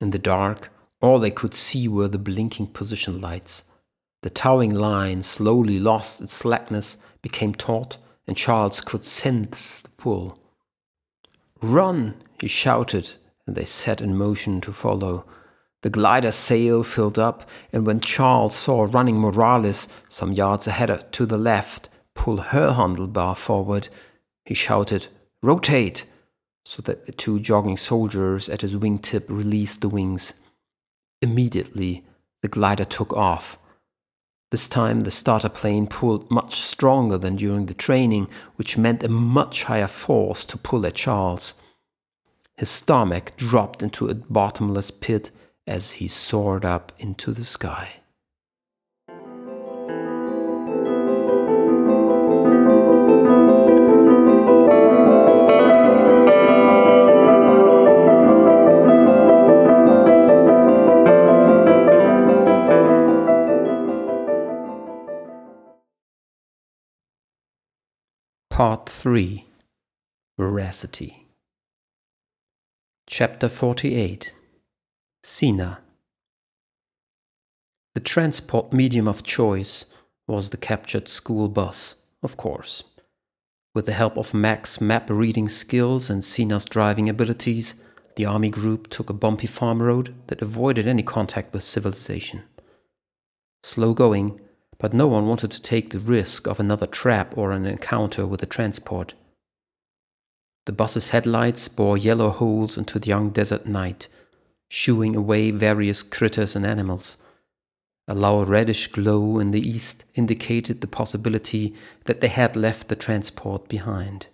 In 0.00 0.10
the 0.10 0.18
dark, 0.18 0.70
all 1.00 1.18
they 1.18 1.30
could 1.30 1.54
see 1.54 1.88
were 1.88 2.08
the 2.08 2.18
blinking 2.18 2.68
position 2.68 3.20
lights. 3.20 3.64
The 4.22 4.30
towing 4.30 4.74
line 4.74 5.22
slowly 5.22 5.78
lost 5.78 6.20
its 6.20 6.32
slackness, 6.32 6.96
became 7.22 7.54
taut, 7.54 7.98
and 8.26 8.36
Charles 8.36 8.80
could 8.80 9.04
sense 9.04 9.80
the 9.80 9.88
pull. 9.90 10.38
Run! 11.60 12.14
he 12.40 12.48
shouted, 12.48 13.12
and 13.46 13.56
they 13.56 13.64
set 13.64 14.00
in 14.00 14.16
motion 14.16 14.60
to 14.62 14.72
follow. 14.72 15.24
The 15.82 15.90
glider's 15.90 16.36
sail 16.36 16.84
filled 16.84 17.18
up, 17.18 17.48
and 17.72 17.84
when 17.84 18.00
Charles 18.00 18.54
saw 18.54 18.84
running 18.84 19.18
Morales 19.18 19.88
some 20.08 20.32
yards 20.32 20.66
ahead 20.66 20.90
of 20.90 21.10
to 21.12 21.26
the 21.26 21.38
left 21.38 21.88
pull 22.14 22.38
her 22.38 22.72
handlebar 22.72 23.36
forward, 23.36 23.88
he 24.44 24.54
shouted, 24.54 25.08
Rotate! 25.42 26.04
so 26.64 26.80
that 26.82 27.06
the 27.06 27.12
two 27.12 27.40
jogging 27.40 27.76
soldiers 27.76 28.48
at 28.48 28.60
his 28.60 28.76
wingtip 28.76 29.24
released 29.28 29.80
the 29.80 29.88
wings. 29.88 30.34
Immediately, 31.20 32.04
the 32.40 32.48
glider 32.48 32.84
took 32.84 33.12
off. 33.12 33.58
This 34.52 34.68
time, 34.68 35.04
the 35.04 35.10
starter 35.10 35.48
plane 35.48 35.86
pulled 35.86 36.30
much 36.30 36.60
stronger 36.60 37.16
than 37.16 37.36
during 37.36 37.64
the 37.64 37.72
training, 37.72 38.28
which 38.56 38.76
meant 38.76 39.02
a 39.02 39.08
much 39.08 39.64
higher 39.64 39.86
force 39.86 40.44
to 40.44 40.58
pull 40.58 40.84
at 40.84 40.92
Charles. 40.92 41.54
His 42.58 42.68
stomach 42.68 43.32
dropped 43.38 43.82
into 43.82 44.08
a 44.08 44.14
bottomless 44.14 44.90
pit 44.90 45.30
as 45.66 45.92
he 45.92 46.06
soared 46.06 46.66
up 46.66 46.92
into 46.98 47.32
the 47.32 47.46
sky. 47.46 48.01
3 68.94 69.44
Veracity 70.38 71.26
Chapter 73.08 73.48
48 73.48 74.32
Sina 75.24 75.78
The 77.94 78.00
transport 78.00 78.72
medium 78.72 79.08
of 79.08 79.24
choice 79.24 79.86
was 80.28 80.50
the 80.50 80.56
captured 80.56 81.08
school 81.08 81.48
bus, 81.48 81.96
of 82.22 82.36
course. 82.36 82.84
With 83.74 83.86
the 83.86 83.92
help 83.92 84.16
of 84.16 84.34
Mac's 84.34 84.80
map 84.80 85.10
reading 85.10 85.48
skills 85.48 86.08
and 86.08 86.22
Sina's 86.22 86.66
driving 86.66 87.08
abilities, 87.08 87.74
the 88.16 88.26
army 88.26 88.50
group 88.50 88.88
took 88.88 89.10
a 89.10 89.14
bumpy 89.14 89.48
farm 89.48 89.82
road 89.82 90.14
that 90.28 90.42
avoided 90.42 90.86
any 90.86 91.02
contact 91.02 91.52
with 91.54 91.64
civilization. 91.64 92.42
Slow 93.64 93.94
going, 93.94 94.38
but 94.82 94.92
no 94.92 95.06
one 95.06 95.28
wanted 95.28 95.48
to 95.52 95.62
take 95.62 95.90
the 95.90 96.00
risk 96.00 96.48
of 96.48 96.58
another 96.58 96.88
trap 96.88 97.38
or 97.38 97.52
an 97.52 97.64
encounter 97.64 98.26
with 98.26 98.40
the 98.40 98.46
transport. 98.46 99.14
The 100.66 100.72
bus's 100.72 101.10
headlights 101.10 101.68
bore 101.68 101.96
yellow 101.96 102.30
holes 102.30 102.76
into 102.76 102.98
the 102.98 103.06
young 103.06 103.30
desert 103.30 103.64
night, 103.64 104.08
shooing 104.68 105.14
away 105.14 105.52
various 105.52 106.02
critters 106.02 106.56
and 106.56 106.66
animals. 106.66 107.16
A 108.08 108.14
low 108.16 108.44
reddish 108.44 108.88
glow 108.88 109.38
in 109.38 109.52
the 109.52 109.60
east 109.60 110.02
indicated 110.16 110.80
the 110.80 110.88
possibility 110.88 111.76
that 112.06 112.20
they 112.20 112.26
had 112.26 112.56
left 112.56 112.88
the 112.88 112.96
transport 112.96 113.68
behind. 113.68 114.26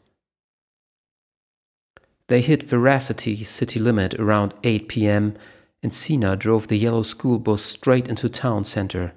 They 2.28 2.40
hit 2.40 2.62
Veracity 2.62 3.44
city 3.44 3.78
limit 3.78 4.14
around 4.14 4.54
8 4.64 4.88
p.m., 4.88 5.37
and 5.82 5.92
Sina 5.92 6.37
drove 6.37 6.68
the 6.68 6.78
yellow 6.78 7.02
school 7.02 7.38
bus 7.38 7.61
straight 7.61 8.08
into 8.08 8.30
town 8.30 8.64
center. 8.64 9.12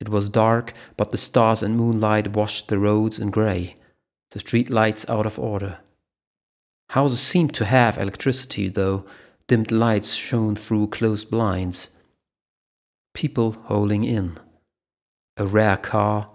It 0.00 0.08
was 0.08 0.30
dark, 0.30 0.72
but 0.96 1.10
the 1.10 1.18
stars 1.18 1.62
and 1.62 1.76
moonlight 1.76 2.32
washed 2.32 2.68
the 2.68 2.78
roads 2.78 3.18
in 3.18 3.30
grey, 3.30 3.74
the 4.30 4.40
street 4.40 4.70
lights 4.70 5.08
out 5.08 5.26
of 5.26 5.38
order. 5.38 5.78
Houses 6.90 7.20
seemed 7.20 7.54
to 7.54 7.66
have 7.66 7.98
electricity, 7.98 8.68
though 8.68 9.04
dimmed 9.46 9.70
lights 9.70 10.14
shone 10.14 10.56
through 10.56 10.88
closed 10.88 11.30
blinds. 11.30 11.90
People 13.14 13.52
holing 13.64 14.04
in. 14.04 14.38
A 15.36 15.46
rare 15.46 15.76
car. 15.76 16.32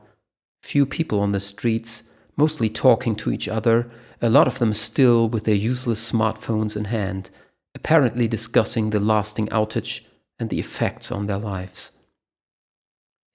Few 0.62 0.86
people 0.86 1.19
on 1.19 1.32
the 1.32 1.39
streets, 1.39 2.04
mostly 2.38 2.69
talking 2.69 3.15
to 3.15 3.32
each 3.32 3.47
other, 3.47 3.89
a 4.21 4.30
lot 4.30 4.47
of 4.47 4.60
them 4.60 4.73
still 4.73 5.28
with 5.28 5.43
their 5.45 5.56
useless 5.56 6.12
smartphones 6.12 6.78
in 6.78 6.86
hand, 6.86 7.30
apparently 7.73 8.28
discussing 8.28 8.89
the 8.89 8.99
lasting 8.99 9.47
outage 9.47 10.01
and 10.39 10.49
the 10.49 10.60
effects 10.60 11.12
on 11.12 11.28
their 11.28 11.38
lives. 11.38 11.91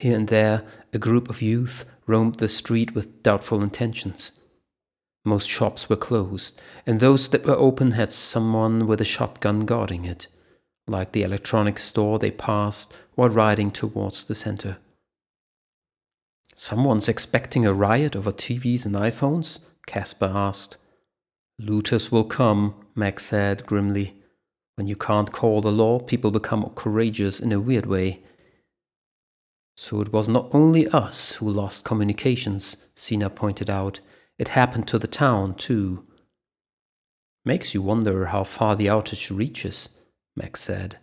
Here 0.00 0.16
and 0.16 0.28
there, 0.28 0.64
a 0.94 0.98
group 0.98 1.28
of 1.28 1.42
youth 1.42 1.84
roamed 2.06 2.36
the 2.36 2.48
street 2.48 2.94
with 2.94 3.22
doubtful 3.22 3.62
intentions. 3.62 4.32
Most 5.26 5.46
shops 5.46 5.90
were 5.90 5.96
closed, 5.96 6.58
and 6.86 6.98
those 6.98 7.28
that 7.28 7.44
were 7.44 7.54
open 7.54 7.92
had 7.92 8.10
someone 8.10 8.86
with 8.86 9.02
a 9.02 9.04
shotgun 9.04 9.66
guarding 9.66 10.06
it, 10.06 10.26
like 10.86 11.12
the 11.12 11.22
electronics 11.22 11.84
store 11.84 12.18
they 12.18 12.30
passed 12.30 12.94
while 13.14 13.28
riding 13.28 13.70
towards 13.70 14.24
the 14.24 14.34
center. 14.34 14.78
Someone's 16.54 17.08
expecting 17.08 17.66
a 17.66 17.74
riot 17.74 18.16
over 18.16 18.32
TVs 18.32 18.86
and 18.86 18.94
iPhones? 18.94 19.58
Casper 19.86 20.32
asked. 20.34 20.78
Looters 21.58 22.10
will 22.10 22.24
come, 22.24 22.74
Mac 22.94 23.20
said 23.20 23.66
grimly. 23.66 24.14
When 24.76 24.86
you 24.86 24.96
can't 24.96 25.30
call 25.30 25.60
the 25.60 25.70
law, 25.70 25.98
people 25.98 26.30
become 26.30 26.70
courageous 26.74 27.38
in 27.38 27.52
a 27.52 27.60
weird 27.60 27.84
way. 27.84 28.22
So 29.82 30.02
it 30.02 30.12
was 30.12 30.28
not 30.28 30.50
only 30.52 30.86
us 30.88 31.36
who 31.36 31.50
lost 31.50 31.86
communications, 31.86 32.76
Sina 32.94 33.30
pointed 33.30 33.70
out. 33.70 34.00
It 34.38 34.48
happened 34.48 34.86
to 34.88 34.98
the 34.98 35.06
town, 35.06 35.54
too. 35.54 36.04
Makes 37.46 37.72
you 37.72 37.80
wonder 37.80 38.26
how 38.26 38.44
far 38.44 38.76
the 38.76 38.88
outage 38.88 39.34
reaches, 39.34 39.88
Mac 40.36 40.58
said. 40.58 40.98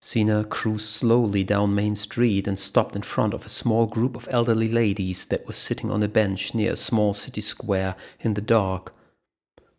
Sina 0.00 0.44
cruised 0.44 0.86
slowly 0.88 1.44
down 1.44 1.74
Main 1.74 1.94
Street 1.94 2.48
and 2.48 2.58
stopped 2.58 2.96
in 2.96 3.02
front 3.02 3.34
of 3.34 3.44
a 3.44 3.50
small 3.50 3.84
group 3.84 4.16
of 4.16 4.30
elderly 4.30 4.70
ladies 4.70 5.26
that 5.26 5.46
were 5.46 5.52
sitting 5.52 5.90
on 5.90 6.02
a 6.02 6.08
bench 6.08 6.54
near 6.54 6.72
a 6.72 6.76
small 6.76 7.12
city 7.12 7.42
square 7.42 7.96
in 8.18 8.32
the 8.32 8.40
dark. 8.40 8.94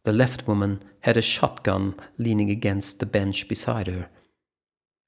The 0.03 0.13
left 0.13 0.47
woman 0.47 0.83
had 0.99 1.17
a 1.17 1.23
shotgun 1.23 1.95
leaning 2.19 2.51
against 2.51 2.99
the 2.99 3.07
bench 3.07 3.47
beside 3.47 3.87
her. 3.87 4.09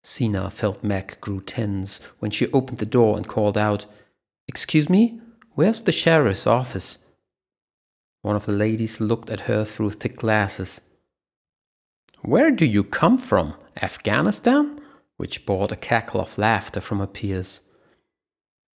Sina 0.04 0.50
felt 0.50 0.84
Mac 0.84 1.20
grew 1.22 1.42
tense 1.42 2.00
when 2.20 2.32
she 2.32 2.52
opened 2.52 2.78
the 2.78 2.86
door 2.86 3.18
and 3.18 3.28
called 3.28 3.58
out, 3.58 3.86
Excuse 4.48 4.90
me, 4.90 5.20
where's 5.56 5.82
the 5.82 5.92
sheriff's 5.92 6.48
office? 6.48 7.00
One 8.22 8.36
of 8.36 8.46
the 8.46 8.52
ladies 8.52 9.00
looked 9.02 9.30
at 9.30 9.42
her 9.42 9.66
through 9.66 9.92
thick 9.92 10.18
glasses. 10.18 10.82
Where 12.22 12.52
do 12.52 12.66
you 12.66 12.84
come 12.84 13.18
from? 13.18 13.54
Afghanistan? 13.82 14.80
Which 15.18 15.46
brought 15.46 15.72
a 15.72 15.76
cackle 15.76 16.22
of 16.22 16.38
laughter 16.38 16.82
from 16.82 17.00
her 17.00 17.08
peers. 17.08 17.62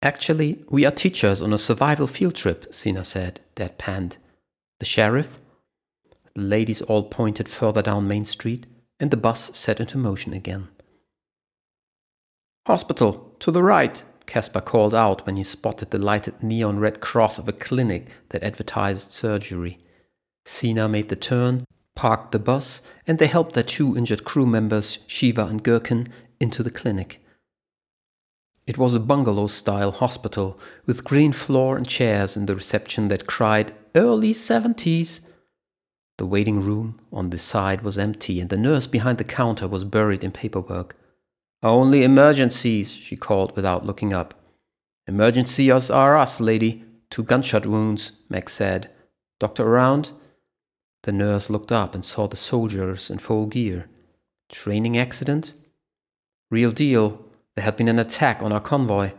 Actually, 0.03 0.63
we 0.69 0.85
are 0.85 0.91
teachers 0.91 1.41
on 1.41 1.53
a 1.53 1.57
survival 1.57 2.07
field 2.07 2.35
trip, 2.35 2.73
Sina 2.73 3.03
said, 3.03 3.39
deadpanned. 3.55 4.17
The 4.79 4.85
sheriff? 4.85 5.39
The 6.33 6.41
ladies 6.41 6.81
all 6.81 7.03
pointed 7.03 7.47
further 7.47 7.81
down 7.81 8.07
Main 8.07 8.25
Street, 8.25 8.65
and 8.99 9.11
the 9.11 9.17
bus 9.17 9.55
set 9.55 9.79
into 9.79 9.97
motion 9.97 10.33
again. 10.33 10.69
Hospital, 12.67 13.35
to 13.39 13.51
the 13.51 13.63
right, 13.63 14.03
Casper 14.27 14.61
called 14.61 14.93
out 14.93 15.25
when 15.25 15.35
he 15.35 15.43
spotted 15.43 15.89
the 15.89 15.97
lighted 15.97 16.43
neon 16.43 16.79
red 16.79 17.01
cross 17.01 17.39
of 17.39 17.47
a 17.47 17.53
clinic 17.53 18.07
that 18.29 18.43
advertised 18.43 19.11
surgery. 19.11 19.79
Sina 20.45 20.87
made 20.87 21.09
the 21.09 21.15
turn, 21.15 21.65
parked 21.95 22.31
the 22.31 22.39
bus, 22.39 22.81
and 23.07 23.17
they 23.17 23.27
helped 23.27 23.53
their 23.53 23.63
two 23.63 23.97
injured 23.97 24.23
crew 24.23 24.45
members, 24.45 24.99
Shiva 25.07 25.45
and 25.45 25.63
Gherkin, 25.63 26.07
into 26.39 26.61
the 26.61 26.71
clinic. 26.71 27.19
It 28.67 28.77
was 28.77 28.93
a 28.93 28.99
bungalow 28.99 29.47
style 29.47 29.91
hospital 29.91 30.59
with 30.85 31.03
green 31.03 31.33
floor 31.33 31.75
and 31.75 31.87
chairs 31.87 32.37
in 32.37 32.45
the 32.45 32.55
reception 32.55 33.07
that 33.07 33.27
cried, 33.27 33.73
Early 33.95 34.33
70s! 34.33 35.21
The 36.19 36.27
waiting 36.27 36.61
room 36.61 36.99
on 37.11 37.31
the 37.31 37.39
side 37.39 37.81
was 37.81 37.97
empty, 37.97 38.39
and 38.39 38.49
the 38.51 38.57
nurse 38.57 38.85
behind 38.85 39.17
the 39.17 39.23
counter 39.23 39.67
was 39.67 39.83
buried 39.83 40.23
in 40.23 40.31
paperwork. 40.31 40.95
Only 41.63 42.03
emergencies, 42.03 42.95
she 42.95 43.15
called 43.15 43.55
without 43.55 43.85
looking 43.85 44.13
up. 44.13 44.33
Emergencies 45.07 45.91
are 45.91 46.17
us, 46.17 46.41
lady. 46.41 46.83
Two 47.09 47.23
gunshot 47.23 47.65
wounds, 47.65 48.13
Mac 48.29 48.49
said. 48.49 48.89
Doctor 49.39 49.63
around? 49.63 50.11
The 51.03 51.11
nurse 51.11 51.49
looked 51.49 51.71
up 51.71 51.93
and 51.93 52.05
saw 52.05 52.27
the 52.27 52.35
soldiers 52.35 53.09
in 53.09 53.17
full 53.17 53.47
gear. 53.47 53.89
Training 54.49 54.97
accident? 54.97 55.53
Real 56.49 56.71
deal. 56.71 57.25
There 57.55 57.65
had 57.65 57.77
been 57.77 57.87
an 57.87 57.99
attack 57.99 58.41
on 58.41 58.51
our 58.51 58.59
convoy. 58.59 59.11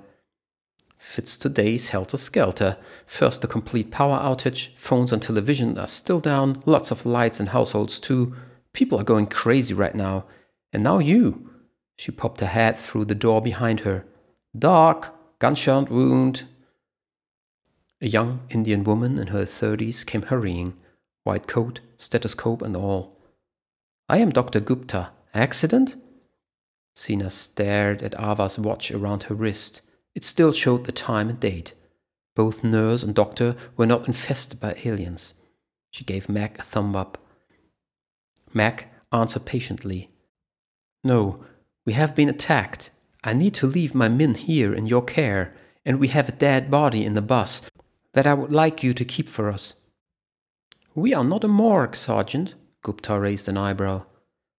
Fits 0.97 1.37
today's 1.37 1.89
helter 1.89 2.17
skelter. 2.17 2.77
First, 3.07 3.43
the 3.43 3.49
complete 3.49 3.91
power 3.91 4.19
outage. 4.19 4.75
Phones 4.77 5.13
and 5.13 5.21
television 5.21 5.77
are 5.77 5.89
still 5.89 6.21
down. 6.21 6.63
Lots 6.67 6.91
of 6.91 7.05
lights 7.05 7.41
in 7.41 7.49
households, 7.49 7.99
too. 7.99 8.35
People 8.73 8.99
are 8.99 9.05
going 9.05 9.27
crazy 9.27 9.75
right 9.75 9.95
now. 9.95 10.25
And 10.73 10.83
now 10.83 10.99
you. 10.99 11.52
She 12.03 12.11
popped 12.11 12.41
her 12.41 12.49
head 12.49 12.81
through 12.81 13.05
the 13.05 13.15
door 13.15 13.41
behind 13.41 13.81
her. 13.87 14.05
Doc, 14.59 15.15
gunshot 15.39 15.89
wound. 15.89 16.43
A 18.01 18.09
young 18.09 18.41
Indian 18.51 18.83
woman 18.83 19.21
in 19.21 19.29
her 19.29 19.45
thirties 19.45 20.03
came 20.03 20.23
hurrying, 20.23 20.77
white 21.23 21.47
coat, 21.47 21.79
stethoscope, 21.99 22.61
and 22.61 22.75
all. 22.75 23.17
I 24.09 24.19
am 24.19 24.31
Dr. 24.31 24.59
Gupta. 24.59 25.11
Accident? 25.33 25.95
Sina 26.97 27.31
stared 27.31 28.03
at 28.03 28.19
Ava's 28.19 28.59
watch 28.59 28.91
around 28.91 29.23
her 29.25 29.37
wrist. 29.37 29.83
It 30.13 30.25
still 30.25 30.51
showed 30.51 30.87
the 30.87 30.91
time 30.91 31.29
and 31.29 31.39
date. 31.39 31.73
Both 32.35 32.65
nurse 32.65 33.05
and 33.05 33.15
doctor 33.15 33.55
were 33.77 33.87
not 33.87 34.09
infested 34.09 34.59
by 34.59 34.77
aliens. 34.85 35.35
She 35.93 36.03
gave 36.05 36.29
Mac 36.29 36.59
a 36.59 36.63
thumb 36.63 36.97
up. 36.97 37.17
Mac 38.53 38.93
answered 39.13 39.45
patiently. 39.45 40.09
No, 41.05 41.45
we 41.85 41.93
have 41.95 42.15
been 42.15 42.29
attacked. 42.29 42.91
I 43.25 43.33
need 43.33 43.55
to 43.55 43.67
leave 43.67 43.95
my 43.95 44.09
men 44.09 44.35
here 44.35 44.73
in 44.73 44.87
your 44.87 45.03
care, 45.03 45.55
and 45.85 45.99
we 45.99 46.09
have 46.09 46.29
a 46.29 46.33
dead 46.33 46.71
body 46.71 47.05
in 47.05 47.15
the 47.15 47.23
bus 47.23 47.63
that 48.15 48.27
I 48.27 48.35
would 48.35 48.53
like 48.53 48.83
you 48.83 48.93
to 48.95 49.05
keep 49.05 49.29
for 49.29 49.51
us. 49.51 49.75
We 50.95 51.15
are 51.15 51.25
not 51.25 51.45
a 51.45 51.49
morgue, 51.49 51.97
Sergeant, 51.97 52.55
Gupta 52.83 53.19
raised 53.19 53.49
an 53.49 53.57
eyebrow. 53.57 54.05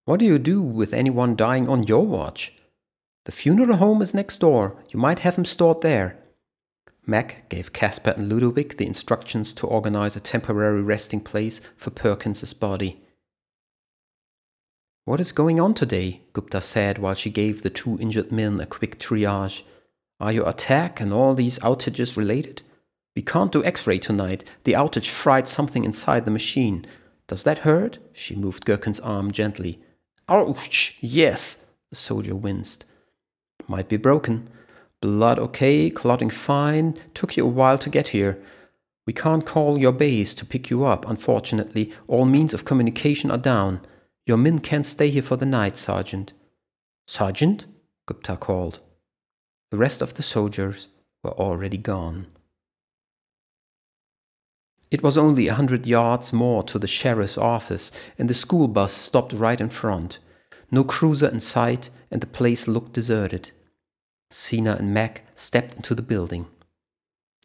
What 0.04 0.20
do 0.20 0.26
you 0.26 0.38
do 0.38 0.60
with 0.60 0.92
anyone 0.92 1.36
dying 1.36 1.68
on 1.68 1.84
your 1.84 2.06
watch? 2.06 2.52
The 3.24 3.32
funeral 3.32 3.76
home 3.76 4.02
is 4.02 4.12
next 4.12 4.40
door. 4.40 4.76
You 4.90 4.98
might 4.98 5.20
have 5.20 5.36
him 5.36 5.44
stored 5.44 5.80
there. 5.80 6.18
Mac 7.06 7.48
gave 7.48 7.72
Casper 7.72 8.14
and 8.16 8.28
Ludovic 8.28 8.76
the 8.76 8.86
instructions 8.86 9.54
to 9.54 9.66
organize 9.66 10.16
a 10.16 10.20
temporary 10.20 10.82
resting 10.82 11.20
place 11.20 11.60
for 11.76 11.90
Perkins's 11.90 12.54
body. 12.54 13.03
What 15.06 15.20
is 15.20 15.32
going 15.32 15.60
on 15.60 15.74
today? 15.74 16.22
Gupta 16.32 16.62
said 16.62 16.96
while 16.96 17.12
she 17.12 17.28
gave 17.28 17.60
the 17.60 17.68
two 17.68 17.98
injured 18.00 18.32
men 18.32 18.58
a 18.58 18.64
quick 18.64 18.98
triage. 18.98 19.62
Are 20.18 20.32
your 20.32 20.48
attack 20.48 20.98
and 20.98 21.12
all 21.12 21.34
these 21.34 21.58
outages 21.58 22.16
related? 22.16 22.62
We 23.14 23.20
can't 23.20 23.52
do 23.52 23.62
x 23.62 23.86
ray 23.86 23.98
tonight. 23.98 24.44
The 24.64 24.72
outage 24.72 25.10
fried 25.10 25.46
something 25.46 25.84
inside 25.84 26.24
the 26.24 26.30
machine. 26.30 26.86
Does 27.26 27.44
that 27.44 27.58
hurt? 27.58 27.98
She 28.14 28.34
moved 28.34 28.64
Gherkin's 28.64 28.98
arm 29.00 29.30
gently. 29.30 29.78
Ouch! 30.26 30.96
Yes! 31.02 31.58
The 31.90 31.96
soldier 31.96 32.34
winced. 32.34 32.86
Might 33.68 33.90
be 33.90 33.98
broken. 33.98 34.48
Blood 35.02 35.38
okay, 35.38 35.90
clotting 35.90 36.30
fine. 36.30 36.98
Took 37.12 37.36
you 37.36 37.44
a 37.44 37.48
while 37.48 37.76
to 37.76 37.90
get 37.90 38.08
here. 38.08 38.42
We 39.06 39.12
can't 39.12 39.44
call 39.44 39.76
your 39.76 39.92
base 39.92 40.34
to 40.36 40.46
pick 40.46 40.70
you 40.70 40.86
up, 40.86 41.06
unfortunately. 41.06 41.92
All 42.08 42.24
means 42.24 42.54
of 42.54 42.64
communication 42.64 43.30
are 43.30 43.36
down. 43.36 43.82
Your 44.26 44.38
men 44.38 44.58
can't 44.60 44.86
stay 44.86 45.10
here 45.10 45.22
for 45.22 45.36
the 45.36 45.46
night, 45.46 45.76
Sergeant. 45.76 46.32
Sergeant? 47.06 47.66
Gupta 48.06 48.36
called. 48.36 48.80
The 49.70 49.76
rest 49.76 50.00
of 50.00 50.14
the 50.14 50.22
soldiers 50.22 50.88
were 51.22 51.32
already 51.32 51.76
gone. 51.76 52.28
It 54.90 55.02
was 55.02 55.18
only 55.18 55.48
a 55.48 55.54
hundred 55.54 55.86
yards 55.86 56.32
more 56.32 56.62
to 56.64 56.78
the 56.78 56.86
sheriff's 56.86 57.36
office, 57.36 57.90
and 58.18 58.30
the 58.30 58.34
school 58.34 58.68
bus 58.68 58.92
stopped 58.92 59.32
right 59.32 59.60
in 59.60 59.68
front. 59.68 60.20
No 60.70 60.84
cruiser 60.84 61.28
in 61.28 61.40
sight, 61.40 61.90
and 62.10 62.20
the 62.20 62.26
place 62.26 62.68
looked 62.68 62.92
deserted. 62.92 63.50
Sina 64.30 64.76
and 64.76 64.94
Mac 64.94 65.26
stepped 65.34 65.74
into 65.74 65.94
the 65.94 66.02
building. 66.02 66.46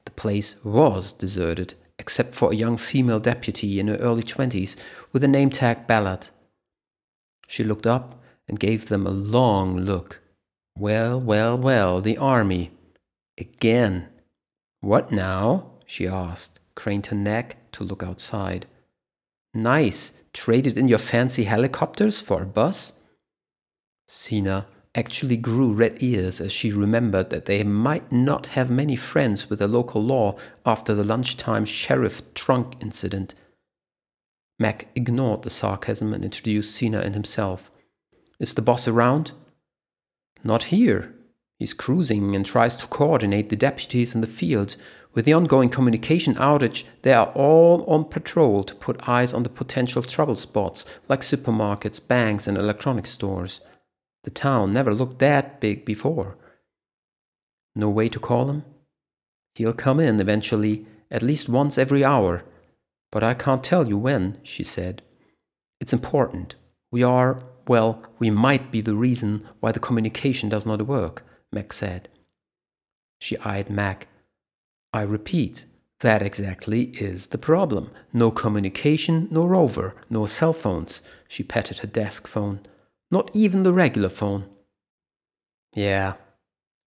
The 0.06 0.12
place 0.12 0.64
was 0.64 1.12
deserted, 1.12 1.74
except 1.98 2.36
for 2.36 2.52
a 2.52 2.56
young 2.56 2.78
female 2.78 3.20
deputy 3.20 3.80
in 3.80 3.88
her 3.88 3.98
early 3.98 4.24
twenties 4.24 4.78
with 5.12 5.24
a 5.24 5.28
name 5.28 5.50
tag 5.50 5.88
Ballard. 5.88 6.30
She 7.50 7.64
looked 7.64 7.88
up 7.88 8.22
and 8.48 8.60
gave 8.60 8.90
them 8.90 9.08
a 9.08 9.10
long 9.10 9.76
look. 9.76 10.22
Well, 10.78 11.20
well, 11.20 11.58
well, 11.58 12.00
the 12.00 12.16
army. 12.16 12.70
Again. 13.40 14.08
What 14.82 15.12
now? 15.12 15.72
she 15.88 16.08
asked, 16.08 16.60
craned 16.76 17.08
her 17.08 17.16
neck 17.16 17.58
to 17.72 17.84
look 17.84 18.04
outside. 18.04 18.68
Nice. 19.52 20.14
Traded 20.32 20.78
in 20.78 20.88
your 20.88 21.00
fancy 21.00 21.46
helicopters 21.46 22.22
for 22.22 22.44
a 22.44 22.46
bus? 22.46 22.94
Sina 24.08 24.68
actually 24.94 25.38
grew 25.38 25.72
red 25.72 26.04
ears 26.04 26.40
as 26.40 26.52
she 26.52 26.72
remembered 26.72 27.32
that 27.32 27.48
they 27.48 27.64
might 27.64 28.12
not 28.12 28.46
have 28.58 28.70
many 28.70 28.96
friends 28.96 29.50
with 29.50 29.58
the 29.58 29.68
local 29.68 30.04
law 30.04 30.36
after 30.68 30.94
the 30.94 31.04
lunchtime 31.04 31.66
sheriff 31.66 32.22
trunk 32.36 32.76
incident. 32.80 33.34
Mac 34.60 34.90
ignored 34.94 35.44
the 35.44 35.50
sarcasm 35.50 36.14
and 36.14 36.24
introduced 36.24 36.76
Sina 36.76 37.00
and 37.00 37.16
himself. 37.16 37.72
Is 38.40 38.54
the 38.54 38.62
boss 38.62 38.88
around? 38.88 39.32
Not 40.44 40.66
here. 40.66 41.16
He's 41.58 41.74
cruising 41.74 42.36
and 42.36 42.46
tries 42.46 42.76
to 42.78 42.88
coordinate 42.88 43.50
the 43.50 43.56
deputies 43.56 44.14
in 44.14 44.22
the 44.22 44.28
field. 44.28 44.76
With 45.14 45.26
the 45.26 45.34
ongoing 45.34 45.70
communication 45.70 46.36
outage, 46.36 46.84
they 47.02 47.14
are 47.14 47.32
all 47.34 47.84
on 47.86 48.06
patrol 48.06 48.64
to 48.66 48.76
put 48.76 49.10
eyes 49.10 49.34
on 49.34 49.44
the 49.44 49.50
potential 49.50 50.04
trouble 50.04 50.36
spots 50.36 50.86
like 51.08 51.22
supermarkets, 51.22 52.06
banks, 52.06 52.48
and 52.48 52.58
electronics 52.58 53.10
stores. 53.10 53.62
The 54.24 54.30
town 54.30 54.74
never 54.74 54.94
looked 54.94 55.20
that 55.20 55.60
big 55.60 55.86
before. 55.86 56.38
No 57.76 57.90
way 57.90 58.10
to 58.10 58.20
call 58.20 58.50
him? 58.50 58.66
He'll 59.56 59.74
come 59.74 60.00
in 60.00 60.20
eventually, 60.20 60.86
at 61.10 61.24
least 61.24 61.50
once 61.50 61.78
every 61.78 62.04
hour. 62.04 62.44
But 63.12 63.24
I 63.24 63.34
can't 63.34 63.64
tell 63.64 63.88
you 63.88 63.98
when, 63.98 64.40
she 64.44 64.64
said. 64.64 65.02
It's 65.80 65.94
important. 65.94 66.56
We 66.92 67.04
are, 67.04 67.42
well, 67.68 68.04
we 68.20 68.30
might 68.30 68.72
be 68.72 68.82
the 68.82 68.96
reason 68.96 69.48
why 69.60 69.72
the 69.72 69.80
communication 69.80 70.50
does 70.50 70.66
not 70.66 70.88
work, 70.88 71.24
Mac 71.52 71.74
said. 71.74 72.10
She 73.20 73.38
eyed 73.40 73.70
Mac. 73.70 74.08
I 74.94 75.02
repeat, 75.02 75.66
that 76.00 76.22
exactly 76.22 76.84
is 76.94 77.28
the 77.28 77.38
problem. 77.38 77.92
No 78.14 78.32
communication, 78.32 79.28
no 79.32 79.46
rover, 79.46 79.96
no 80.10 80.26
cell 80.26 80.54
phones. 80.54 81.02
She 81.28 81.44
patted 81.44 81.80
her 81.80 81.88
desk 81.88 82.28
phone. 82.28 82.62
Not 83.12 83.30
even 83.34 83.64
the 83.64 83.74
regular 83.74 84.10
phone. 84.10 84.46
Yeah. 85.76 86.14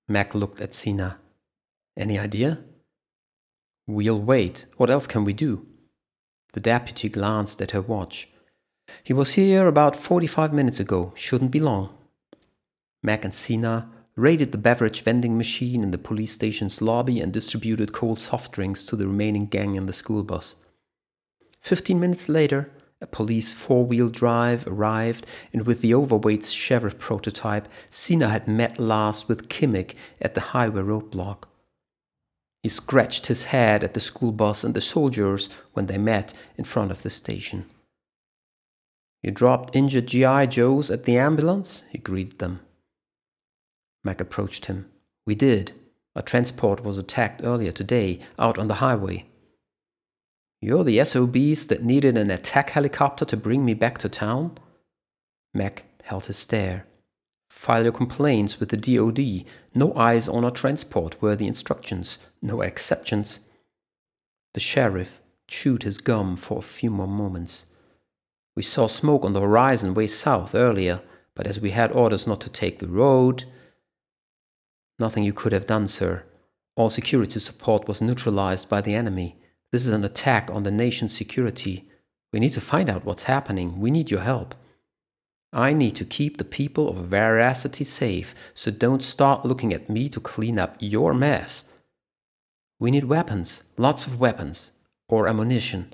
Mac 0.08 0.34
looked 0.34 0.60
at 0.60 0.74
Sina. 0.74 1.18
Any 1.96 2.18
idea? 2.18 2.60
We'll 3.86 4.20
wait. 4.20 4.66
What 4.76 4.90
else 4.90 5.06
can 5.06 5.24
we 5.24 5.32
do? 5.32 5.66
The 6.52 6.60
deputy 6.60 7.08
glanced 7.08 7.60
at 7.62 7.70
her 7.70 7.80
watch. 7.80 8.28
He 9.02 9.12
was 9.12 9.32
here 9.32 9.66
about 9.66 9.96
45 9.96 10.52
minutes 10.52 10.80
ago. 10.80 11.12
Shouldn't 11.14 11.50
be 11.50 11.60
long. 11.60 11.90
Mac 13.02 13.24
and 13.24 13.34
Sina 13.34 13.88
raided 14.14 14.52
the 14.52 14.58
beverage 14.58 15.02
vending 15.02 15.38
machine 15.38 15.82
in 15.82 15.90
the 15.90 15.98
police 15.98 16.32
station's 16.32 16.82
lobby 16.82 17.20
and 17.20 17.32
distributed 17.32 17.92
cold 17.92 18.18
soft 18.18 18.52
drinks 18.52 18.84
to 18.84 18.96
the 18.96 19.06
remaining 19.06 19.46
gang 19.46 19.74
in 19.74 19.86
the 19.86 19.92
school 19.92 20.22
bus. 20.22 20.56
Fifteen 21.60 21.98
minutes 21.98 22.28
later, 22.28 22.70
a 23.00 23.06
police 23.06 23.54
four 23.54 23.84
wheel 23.86 24.08
drive 24.10 24.66
arrived, 24.66 25.26
and 25.52 25.66
with 25.66 25.80
the 25.80 25.94
overweight 25.94 26.44
sheriff 26.44 26.98
prototype, 26.98 27.66
Sina 27.88 28.28
had 28.28 28.46
met 28.46 28.78
last 28.78 29.28
with 29.28 29.48
Kimmick 29.48 29.94
at 30.20 30.34
the 30.34 30.40
highway 30.40 30.82
roadblock. 30.82 31.44
He 32.62 32.68
scratched 32.68 33.26
his 33.26 33.44
head 33.44 33.82
at 33.82 33.94
the 33.94 34.00
school 34.00 34.30
bus 34.30 34.62
and 34.62 34.74
the 34.74 34.80
soldiers 34.80 35.50
when 35.72 35.86
they 35.86 35.98
met 35.98 36.32
in 36.56 36.64
front 36.64 36.90
of 36.90 37.02
the 37.02 37.10
station. 37.10 37.66
You 39.22 39.30
dropped 39.32 39.74
injured 39.76 40.06
G.I. 40.06 40.46
Joes 40.46 40.90
at 40.90 41.04
the 41.04 41.18
ambulance? 41.18 41.84
He 41.90 41.98
greeted 41.98 42.38
them. 42.38 42.60
Mac 44.04 44.20
approached 44.20 44.66
him. 44.66 44.90
We 45.26 45.34
did. 45.34 45.72
A 46.14 46.22
transport 46.22 46.84
was 46.84 46.98
attacked 46.98 47.40
earlier 47.42 47.72
today, 47.72 48.20
out 48.38 48.58
on 48.58 48.68
the 48.68 48.74
highway. 48.74 49.26
You're 50.60 50.84
the 50.84 51.04
SOBs 51.04 51.66
that 51.68 51.82
needed 51.82 52.16
an 52.16 52.30
attack 52.30 52.70
helicopter 52.70 53.24
to 53.24 53.36
bring 53.36 53.64
me 53.64 53.74
back 53.74 53.98
to 53.98 54.08
town? 54.08 54.58
Mac 55.54 55.84
held 56.04 56.26
his 56.26 56.36
stare. 56.36 56.86
File 57.62 57.84
your 57.84 57.92
complaints 57.92 58.58
with 58.58 58.70
the 58.70 58.76
DOD. 58.76 59.44
No 59.72 59.94
eyes 59.94 60.26
on 60.26 60.44
our 60.44 60.50
transport 60.50 61.22
were 61.22 61.36
the 61.36 61.46
instructions, 61.46 62.18
no 62.42 62.60
exceptions. 62.60 63.38
The 64.54 64.58
sheriff 64.58 65.20
chewed 65.46 65.84
his 65.84 65.98
gum 65.98 66.34
for 66.34 66.58
a 66.58 66.62
few 66.76 66.90
more 66.90 67.06
moments. 67.06 67.66
We 68.56 68.64
saw 68.64 68.88
smoke 68.88 69.24
on 69.24 69.32
the 69.32 69.40
horizon 69.40 69.94
way 69.94 70.08
south 70.08 70.56
earlier, 70.56 71.02
but 71.36 71.46
as 71.46 71.60
we 71.60 71.70
had 71.70 71.92
orders 71.92 72.26
not 72.26 72.40
to 72.40 72.50
take 72.50 72.80
the 72.80 72.88
road. 72.88 73.44
Nothing 74.98 75.22
you 75.22 75.32
could 75.32 75.52
have 75.52 75.68
done, 75.68 75.86
sir. 75.86 76.24
All 76.74 76.90
security 76.90 77.38
support 77.38 77.86
was 77.86 78.02
neutralized 78.02 78.68
by 78.68 78.80
the 78.80 78.96
enemy. 78.96 79.36
This 79.70 79.86
is 79.86 79.92
an 79.92 80.04
attack 80.04 80.50
on 80.52 80.64
the 80.64 80.72
nation's 80.72 81.16
security. 81.16 81.88
We 82.32 82.40
need 82.40 82.54
to 82.54 82.60
find 82.60 82.90
out 82.90 83.04
what's 83.04 83.30
happening. 83.34 83.78
We 83.78 83.92
need 83.92 84.10
your 84.10 84.22
help. 84.22 84.56
I 85.52 85.74
need 85.74 85.96
to 85.96 86.06
keep 86.06 86.38
the 86.38 86.44
people 86.44 86.88
of 86.88 86.96
Veracity 86.96 87.84
safe, 87.84 88.34
so 88.54 88.70
don't 88.70 89.02
start 89.02 89.44
looking 89.44 89.72
at 89.74 89.90
me 89.90 90.08
to 90.08 90.18
clean 90.18 90.58
up 90.58 90.76
your 90.80 91.12
mess. 91.12 91.64
We 92.80 92.90
need 92.90 93.04
weapons, 93.04 93.62
lots 93.76 94.06
of 94.06 94.18
weapons, 94.18 94.72
or 95.08 95.28
ammunition. 95.28 95.92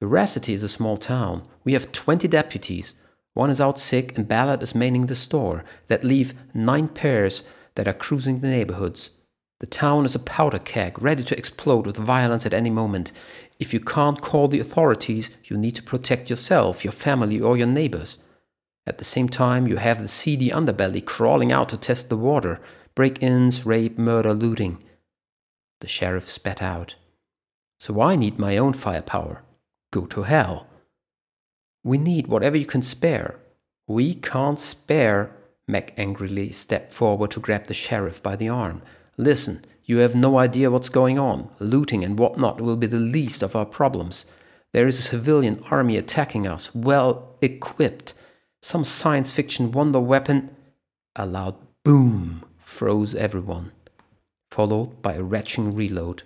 Veracity 0.00 0.52
is 0.52 0.62
a 0.62 0.68
small 0.68 0.96
town. 0.96 1.46
We 1.64 1.72
have 1.72 1.90
20 1.90 2.28
deputies. 2.28 2.94
One 3.34 3.50
is 3.50 3.60
out 3.60 3.80
sick, 3.80 4.16
and 4.16 4.28
Ballard 4.28 4.62
is 4.62 4.76
manning 4.76 5.06
the 5.06 5.14
store. 5.16 5.64
That 5.88 6.04
leave 6.04 6.34
nine 6.54 6.86
pairs 6.88 7.42
that 7.74 7.88
are 7.88 7.92
cruising 7.92 8.40
the 8.40 8.48
neighborhoods. 8.48 9.10
The 9.58 9.66
town 9.66 10.04
is 10.04 10.14
a 10.14 10.20
powder 10.20 10.58
keg, 10.58 11.02
ready 11.02 11.24
to 11.24 11.36
explode 11.36 11.84
with 11.84 11.96
violence 11.96 12.46
at 12.46 12.54
any 12.54 12.70
moment. 12.70 13.12
If 13.60 13.74
you 13.74 13.78
can't 13.78 14.22
call 14.22 14.48
the 14.48 14.58
authorities, 14.58 15.30
you 15.44 15.58
need 15.58 15.76
to 15.76 15.82
protect 15.82 16.30
yourself, 16.30 16.82
your 16.82 16.92
family, 16.92 17.38
or 17.38 17.58
your 17.58 17.66
neighbors. 17.66 18.18
At 18.86 18.96
the 18.96 19.04
same 19.04 19.28
time, 19.28 19.68
you 19.68 19.76
have 19.76 20.00
the 20.00 20.08
seedy 20.08 20.48
underbelly 20.48 21.04
crawling 21.04 21.52
out 21.52 21.68
to 21.68 21.76
test 21.76 22.08
the 22.08 22.16
water 22.16 22.60
break 22.96 23.22
ins, 23.22 23.64
rape, 23.64 23.98
murder, 23.98 24.34
looting. 24.34 24.82
The 25.80 25.86
sheriff 25.86 26.28
spat 26.28 26.60
out. 26.60 26.96
So 27.78 28.00
I 28.00 28.16
need 28.16 28.38
my 28.38 28.56
own 28.56 28.72
firepower. 28.72 29.42
Go 29.92 30.06
to 30.06 30.22
hell. 30.22 30.66
We 31.84 31.98
need 31.98 32.26
whatever 32.26 32.56
you 32.56 32.66
can 32.66 32.82
spare. 32.82 33.38
We 33.86 34.14
can't 34.14 34.58
spare. 34.58 35.30
Mac 35.68 35.94
angrily 35.96 36.50
stepped 36.50 36.92
forward 36.92 37.30
to 37.32 37.40
grab 37.40 37.66
the 37.66 37.74
sheriff 37.74 38.22
by 38.22 38.36
the 38.36 38.48
arm. 38.48 38.82
Listen, 39.16 39.64
you 39.90 39.98
have 39.98 40.14
no 40.14 40.38
idea 40.38 40.70
what's 40.70 40.88
going 40.88 41.18
on. 41.18 41.50
Looting 41.58 42.04
and 42.04 42.16
whatnot 42.16 42.60
will 42.60 42.76
be 42.76 42.86
the 42.86 43.00
least 43.00 43.42
of 43.42 43.56
our 43.56 43.66
problems. 43.66 44.24
There 44.72 44.86
is 44.86 45.00
a 45.00 45.02
civilian 45.02 45.64
army 45.68 45.96
attacking 45.96 46.46
us, 46.46 46.72
well 46.72 47.36
equipped. 47.42 48.14
Some 48.62 48.84
science 48.84 49.32
fiction 49.32 49.72
wonder 49.72 49.98
weapon. 49.98 50.54
A 51.16 51.26
loud 51.26 51.56
boom 51.84 52.44
froze 52.56 53.16
everyone, 53.16 53.72
followed 54.52 55.02
by 55.02 55.14
a 55.14 55.24
retching 55.24 55.74
reload. 55.74 56.22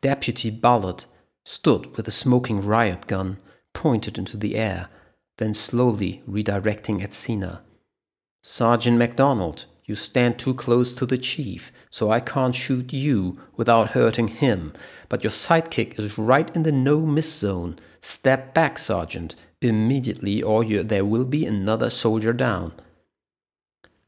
Deputy 0.00 0.48
Ballard 0.48 1.04
stood 1.44 1.94
with 1.98 2.08
a 2.08 2.10
smoking 2.22 2.64
riot 2.64 3.06
gun 3.06 3.36
pointed 3.74 4.16
into 4.16 4.38
the 4.38 4.56
air, 4.56 4.88
then 5.36 5.52
slowly 5.52 6.22
redirecting 6.26 7.02
at 7.02 7.12
Sina. 7.12 7.60
Sergeant 8.42 8.96
MacDonald, 8.96 9.66
you 9.88 9.94
stand 9.94 10.38
too 10.38 10.52
close 10.52 10.94
to 10.94 11.06
the 11.06 11.16
chief, 11.16 11.72
so 11.88 12.10
I 12.10 12.20
can't 12.20 12.54
shoot 12.54 12.92
you 12.92 13.38
without 13.56 13.92
hurting 13.92 14.28
him. 14.28 14.74
But 15.08 15.24
your 15.24 15.30
sidekick 15.30 15.98
is 15.98 16.18
right 16.18 16.54
in 16.54 16.62
the 16.62 16.70
no 16.70 17.00
miss 17.00 17.32
zone. 17.32 17.78
Step 18.02 18.52
back, 18.52 18.76
Sergeant, 18.78 19.34
immediately, 19.62 20.42
or 20.42 20.62
you, 20.62 20.82
there 20.82 21.06
will 21.06 21.24
be 21.24 21.46
another 21.46 21.88
soldier 21.88 22.34
down. 22.34 22.74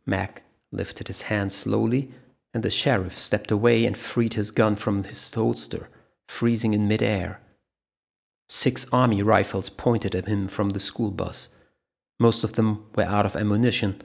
Mac 0.05 0.43
lifted 0.71 1.09
his 1.09 1.23
hand 1.23 1.51
slowly, 1.51 2.11
and 2.53 2.63
the 2.63 2.69
sheriff 2.69 3.17
stepped 3.17 3.51
away 3.51 3.87
and 3.87 3.97
freed 3.97 4.35
his 4.35 4.51
gun 4.51 4.77
from 4.77 5.05
his 5.05 5.33
holster, 5.33 5.89
freezing 6.29 6.75
in 6.75 6.89
midair. 6.89 7.41
Six 8.51 8.87
army 8.93 9.23
rifles 9.23 9.71
pointed 9.71 10.15
at 10.15 10.29
him 10.29 10.47
from 10.47 10.71
the 10.71 10.81
school 10.81 11.11
bus. 11.11 11.49
Most 12.19 12.45
of 12.45 12.53
them 12.53 12.85
were 12.95 13.05
out 13.05 13.25
of 13.25 13.35
ammunition 13.35 14.03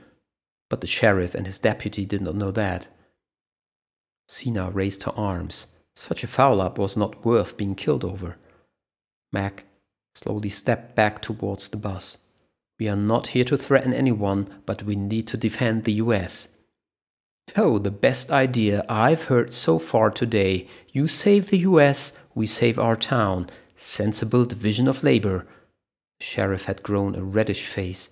but 0.69 0.81
the 0.81 0.87
sheriff 0.87 1.35
and 1.35 1.45
his 1.45 1.59
deputy 1.59 2.05
did 2.05 2.21
not 2.21 2.35
know 2.35 2.51
that. 2.51 2.87
Sina 4.27 4.71
raised 4.71 5.03
her 5.03 5.13
arms. 5.15 5.67
Such 5.95 6.23
a 6.23 6.27
foul 6.27 6.59
up 6.59 6.77
was 6.77 6.97
not 6.97 7.23
worth 7.23 7.57
being 7.57 7.75
killed 7.75 8.03
over. 8.03 8.37
Mac 9.31 9.65
slowly 10.13 10.49
stepped 10.49 10.95
back 10.95 11.21
towards 11.21 11.69
the 11.69 11.77
bus. 11.77 12.17
We 12.79 12.89
are 12.89 12.95
not 12.95 13.27
here 13.27 13.45
to 13.45 13.57
threaten 13.57 13.93
anyone, 13.93 14.61
but 14.65 14.83
we 14.83 14.95
need 14.95 15.27
to 15.27 15.37
defend 15.37 15.83
the 15.83 15.93
US. 15.93 16.49
Oh, 17.55 17.77
the 17.77 17.91
best 17.91 18.31
idea 18.31 18.83
I've 18.89 19.25
heard 19.25 19.53
so 19.53 19.77
far 19.79 20.09
today. 20.09 20.67
You 20.91 21.07
save 21.07 21.49
the 21.49 21.59
US, 21.59 22.11
we 22.33 22.47
save 22.47 22.79
our 22.79 22.95
town. 22.95 23.49
Sensible 23.77 24.45
division 24.45 24.87
of 24.87 25.03
labor. 25.03 25.45
The 26.19 26.25
sheriff 26.25 26.65
had 26.65 26.83
grown 26.83 27.15
a 27.15 27.23
reddish 27.23 27.65
face. 27.65 28.09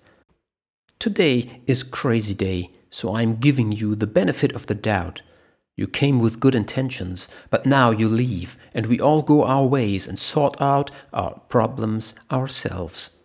Today 0.98 1.60
is 1.66 1.82
crazy 1.82 2.34
day, 2.34 2.70
so 2.88 3.14
I'm 3.16 3.36
giving 3.36 3.72
you 3.72 3.94
the 3.94 4.06
benefit 4.06 4.52
of 4.52 4.66
the 4.66 4.74
doubt. 4.74 5.22
You 5.76 5.86
came 5.88 6.20
with 6.20 6.40
good 6.40 6.54
intentions, 6.54 7.28
but 7.50 7.66
now 7.66 7.90
you 7.90 8.08
leave, 8.08 8.56
and 8.72 8.86
we 8.86 9.00
all 9.00 9.22
go 9.22 9.44
our 9.44 9.66
ways 9.66 10.06
and 10.06 10.18
sort 10.18 10.60
out 10.62 10.90
our 11.12 11.40
problems 11.48 12.14
ourselves. 12.30 13.18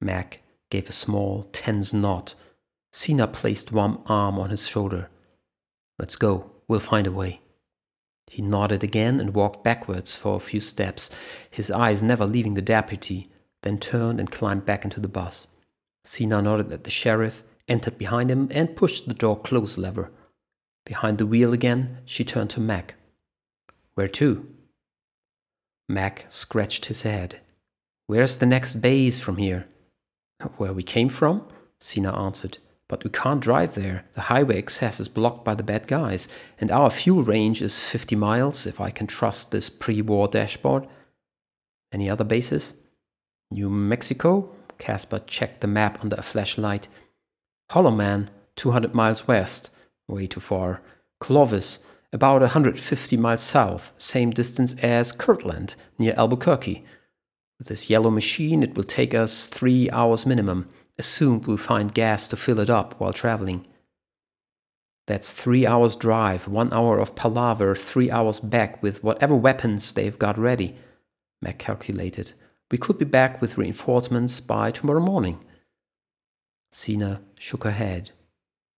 Mac 0.00 0.42
gave 0.68 0.88
a 0.88 0.92
small, 0.92 1.44
tense 1.52 1.92
nod. 1.92 2.34
Sina 2.92 3.28
placed 3.28 3.72
one 3.72 4.02
arm 4.06 4.38
on 4.38 4.50
his 4.50 4.66
shoulder. 4.66 5.08
Let's 5.98 6.16
go, 6.16 6.50
we'll 6.66 6.80
find 6.80 7.06
a 7.06 7.12
way. 7.12 7.40
He 8.28 8.42
nodded 8.42 8.82
again 8.82 9.20
and 9.20 9.32
walked 9.32 9.62
backwards 9.62 10.16
for 10.16 10.34
a 10.34 10.40
few 10.40 10.60
steps, 10.60 11.08
his 11.48 11.70
eyes 11.70 12.02
never 12.02 12.26
leaving 12.26 12.54
the 12.54 12.62
deputy, 12.62 13.30
then 13.62 13.78
turned 13.78 14.18
and 14.18 14.30
climbed 14.30 14.66
back 14.66 14.84
into 14.84 15.00
the 15.00 15.08
bus. 15.08 15.48
Sina 16.06 16.40
nodded 16.40 16.72
at 16.72 16.84
the 16.84 16.90
sheriff, 16.90 17.42
entered 17.68 17.98
behind 17.98 18.30
him, 18.30 18.48
and 18.52 18.76
pushed 18.76 19.06
the 19.06 19.14
door 19.14 19.38
close 19.38 19.76
lever. 19.76 20.10
Behind 20.84 21.18
the 21.18 21.26
wheel 21.26 21.52
again, 21.52 21.98
she 22.04 22.24
turned 22.24 22.50
to 22.50 22.60
Mac. 22.60 22.94
Where 23.94 24.08
to? 24.08 24.46
Mac 25.88 26.26
scratched 26.28 26.86
his 26.86 27.02
head. 27.02 27.40
Where's 28.06 28.38
the 28.38 28.46
next 28.46 28.76
base 28.76 29.18
from 29.18 29.36
here? 29.36 29.66
Where 30.58 30.72
we 30.72 30.84
came 30.84 31.08
from? 31.08 31.46
Sina 31.80 32.16
answered. 32.16 32.58
But 32.88 33.02
we 33.02 33.10
can't 33.10 33.40
drive 33.40 33.74
there. 33.74 34.04
The 34.14 34.22
highway 34.22 34.58
access 34.58 35.00
is 35.00 35.08
blocked 35.08 35.44
by 35.44 35.56
the 35.56 35.64
bad 35.64 35.88
guys, 35.88 36.28
and 36.60 36.70
our 36.70 36.88
fuel 36.88 37.24
range 37.24 37.60
is 37.60 37.80
50 37.80 38.14
miles, 38.14 38.64
if 38.64 38.80
I 38.80 38.90
can 38.90 39.08
trust 39.08 39.50
this 39.50 39.68
pre 39.68 40.02
war 40.02 40.28
dashboard. 40.28 40.86
Any 41.92 42.08
other 42.08 42.22
bases? 42.22 42.74
New 43.50 43.68
Mexico? 43.70 44.55
Casper 44.78 45.20
checked 45.26 45.60
the 45.60 45.66
map 45.66 46.02
under 46.02 46.16
a 46.16 46.22
flashlight. 46.22 46.88
Holloman, 47.70 48.28
200 48.56 48.94
miles 48.94 49.26
west, 49.28 49.70
way 50.08 50.26
too 50.26 50.40
far. 50.40 50.82
Clovis, 51.20 51.80
about 52.12 52.40
150 52.40 53.16
miles 53.16 53.42
south, 53.42 53.92
same 53.96 54.30
distance 54.30 54.74
as 54.82 55.12
Kirtland, 55.12 55.74
near 55.98 56.14
Albuquerque. 56.16 56.84
With 57.58 57.68
this 57.68 57.90
yellow 57.90 58.10
machine, 58.10 58.62
it 58.62 58.76
will 58.76 58.84
take 58.84 59.14
us 59.14 59.46
three 59.46 59.90
hours 59.90 60.26
minimum. 60.26 60.68
Assumed 60.98 61.46
we'll 61.46 61.56
find 61.56 61.92
gas 61.92 62.26
to 62.28 62.36
fill 62.36 62.58
it 62.58 62.70
up 62.70 62.98
while 62.98 63.12
traveling. 63.12 63.66
That's 65.06 65.32
three 65.32 65.66
hours 65.66 65.94
drive, 65.94 66.48
one 66.48 66.72
hour 66.72 66.98
of 66.98 67.14
palaver, 67.14 67.74
three 67.74 68.10
hours 68.10 68.40
back 68.40 68.82
with 68.82 69.04
whatever 69.04 69.36
weapons 69.36 69.92
they've 69.92 70.18
got 70.18 70.36
ready, 70.36 70.74
Mac 71.40 71.58
calculated. 71.58 72.32
We 72.70 72.78
could 72.78 72.98
be 72.98 73.04
back 73.04 73.40
with 73.40 73.58
reinforcements 73.58 74.40
by 74.40 74.70
tomorrow 74.70 75.00
morning. 75.00 75.38
Sina 76.72 77.22
shook 77.38 77.64
her 77.64 77.70
head. 77.70 78.10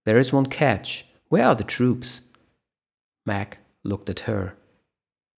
There 0.05 0.19
is 0.19 0.33
one 0.33 0.47
catch. 0.47 1.07
Where 1.29 1.47
are 1.47 1.55
the 1.55 1.65
troops? 1.65 2.23
Mac 3.25 3.59
looked 3.85 4.11
at 4.11 4.21
her. 4.21 4.55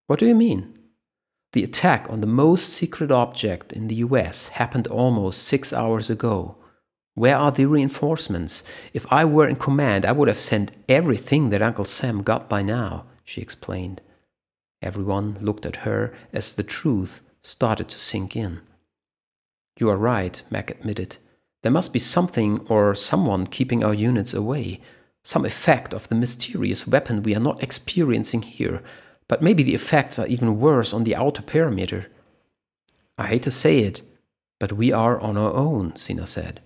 What 0.07 0.19
do 0.19 0.27
you 0.27 0.35
mean? 0.35 0.77
The 1.53 1.65
attack 1.65 2.09
on 2.11 2.21
the 2.21 2.27
most 2.27 2.69
secret 2.69 3.11
object 3.11 3.73
in 3.73 3.89
the 3.89 3.97
US 3.97 4.49
happened 4.49 4.87
almost 4.89 5.43
six 5.43 5.73
hours 5.73 6.11
ago. 6.11 6.57
Where 7.15 7.37
are 7.37 7.53
the 7.53 7.67
reinforcements? 7.67 8.63
If 8.93 9.07
I 9.13 9.25
were 9.25 9.49
in 9.49 9.57
command, 9.57 10.05
I 10.05 10.13
would 10.13 10.29
have 10.29 10.39
sent 10.39 10.73
everything 10.89 11.51
that 11.51 11.63
Uncle 11.63 11.85
Sam 11.85 12.23
got 12.23 12.49
by 12.49 12.63
now, 12.63 13.07
she 13.25 13.41
explained. 13.41 14.01
Everyone 14.83 15.37
looked 15.41 15.67
at 15.67 15.85
her 15.85 16.13
as 16.33 16.55
the 16.55 16.63
truth 16.63 17.21
started 17.43 17.89
to 17.89 17.99
sink 17.99 18.37
in. 18.37 18.61
You 19.79 19.89
are 19.91 19.97
right, 19.97 20.43
Mac 20.51 20.71
admitted. 20.71 21.17
There 21.63 21.73
must 21.73 21.93
be 21.93 21.99
something 21.99 22.67
or 22.69 22.95
someone 22.95 23.47
keeping 23.47 23.85
our 23.85 23.95
units 23.95 24.35
away, 24.35 24.81
some 25.25 25.45
effect 25.45 25.93
of 25.93 26.09
the 26.09 26.15
mysterious 26.15 26.87
weapon 26.87 27.23
we 27.23 27.35
are 27.35 27.41
not 27.41 27.63
experiencing 27.63 28.43
here. 28.43 28.83
But 29.29 29.43
maybe 29.43 29.63
the 29.63 29.75
effects 29.75 30.19
are 30.19 30.27
even 30.27 30.59
worse 30.59 30.93
on 30.93 31.05
the 31.05 31.15
outer 31.15 31.43
perimeter. 31.43 32.09
I 33.17 33.27
hate 33.27 33.43
to 33.45 33.51
say 33.51 33.81
it, 33.81 34.03
but 34.59 34.73
we 34.73 34.93
are 34.93 35.21
on 35.21 35.37
our 35.37 35.53
own, 35.53 35.95
Sina 35.97 36.27
said. 36.27 36.61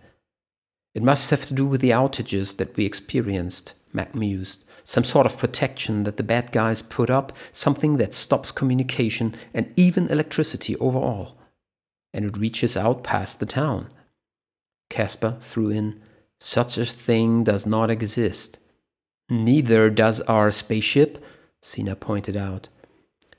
It 0.95 1.03
must 1.03 1.31
have 1.31 1.45
to 1.47 1.55
do 1.55 1.67
with 1.67 1.81
the 1.81 1.91
outages 1.91 2.57
that 2.57 2.77
we 2.77 2.87
experienced, 2.87 3.75
Mac 3.95 4.15
mused. 4.15 4.65
Some 4.83 5.05
sort 5.05 5.25
of 5.25 5.39
protection 5.39 6.03
that 6.03 6.17
the 6.17 6.23
bad 6.23 6.53
guys 6.53 6.83
put 6.83 7.09
up, 7.09 7.33
something 7.53 7.97
that 7.97 8.13
stops 8.13 8.51
communication 8.51 9.35
and 9.55 9.73
even 9.77 10.09
electricity 10.09 10.77
overall. 10.77 11.39
And 12.13 12.27
it 12.27 12.37
reaches 12.37 12.77
out 12.77 13.05
past 13.05 13.41
the 13.41 13.47
town. 13.47 13.89
Casper 14.91 15.39
threw 15.41 15.71
in, 15.71 16.01
Such 16.41 16.77
a 16.77 16.85
thing 16.85 17.45
does 17.45 17.65
not 17.65 17.91
exist. 17.91 18.59
Neither 19.31 19.89
does 19.89 20.21
our 20.23 20.51
spaceship, 20.51 21.25
Sina 21.63 21.97
pointed 21.97 22.37
out. 22.37 22.69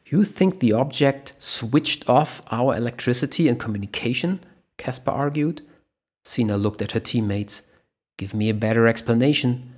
You 0.08 0.24
think 0.24 0.60
the 0.60 0.72
object 0.72 1.34
switched 1.38 2.10
off 2.10 2.42
our 2.50 2.76
electricity 2.76 3.48
and 3.48 3.60
communication? 3.60 4.40
Casper 4.78 5.12
argued. 5.12 5.62
Sina 6.24 6.58
looked 6.58 6.82
at 6.82 6.94
her 6.94 7.00
teammates. 7.00 7.64
Give 8.18 8.34
me 8.34 8.50
a 8.50 8.54
better 8.54 8.88
explanation. 8.88 9.75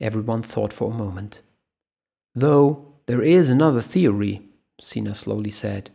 Everyone 0.00 0.42
thought 0.42 0.72
for 0.72 0.90
a 0.90 0.96
moment. 0.96 1.42
Though 2.34 2.94
there 3.06 3.22
is 3.22 3.50
another 3.50 3.80
theory, 3.80 4.42
Sina 4.80 5.14
slowly 5.14 5.50
said. 5.50 5.90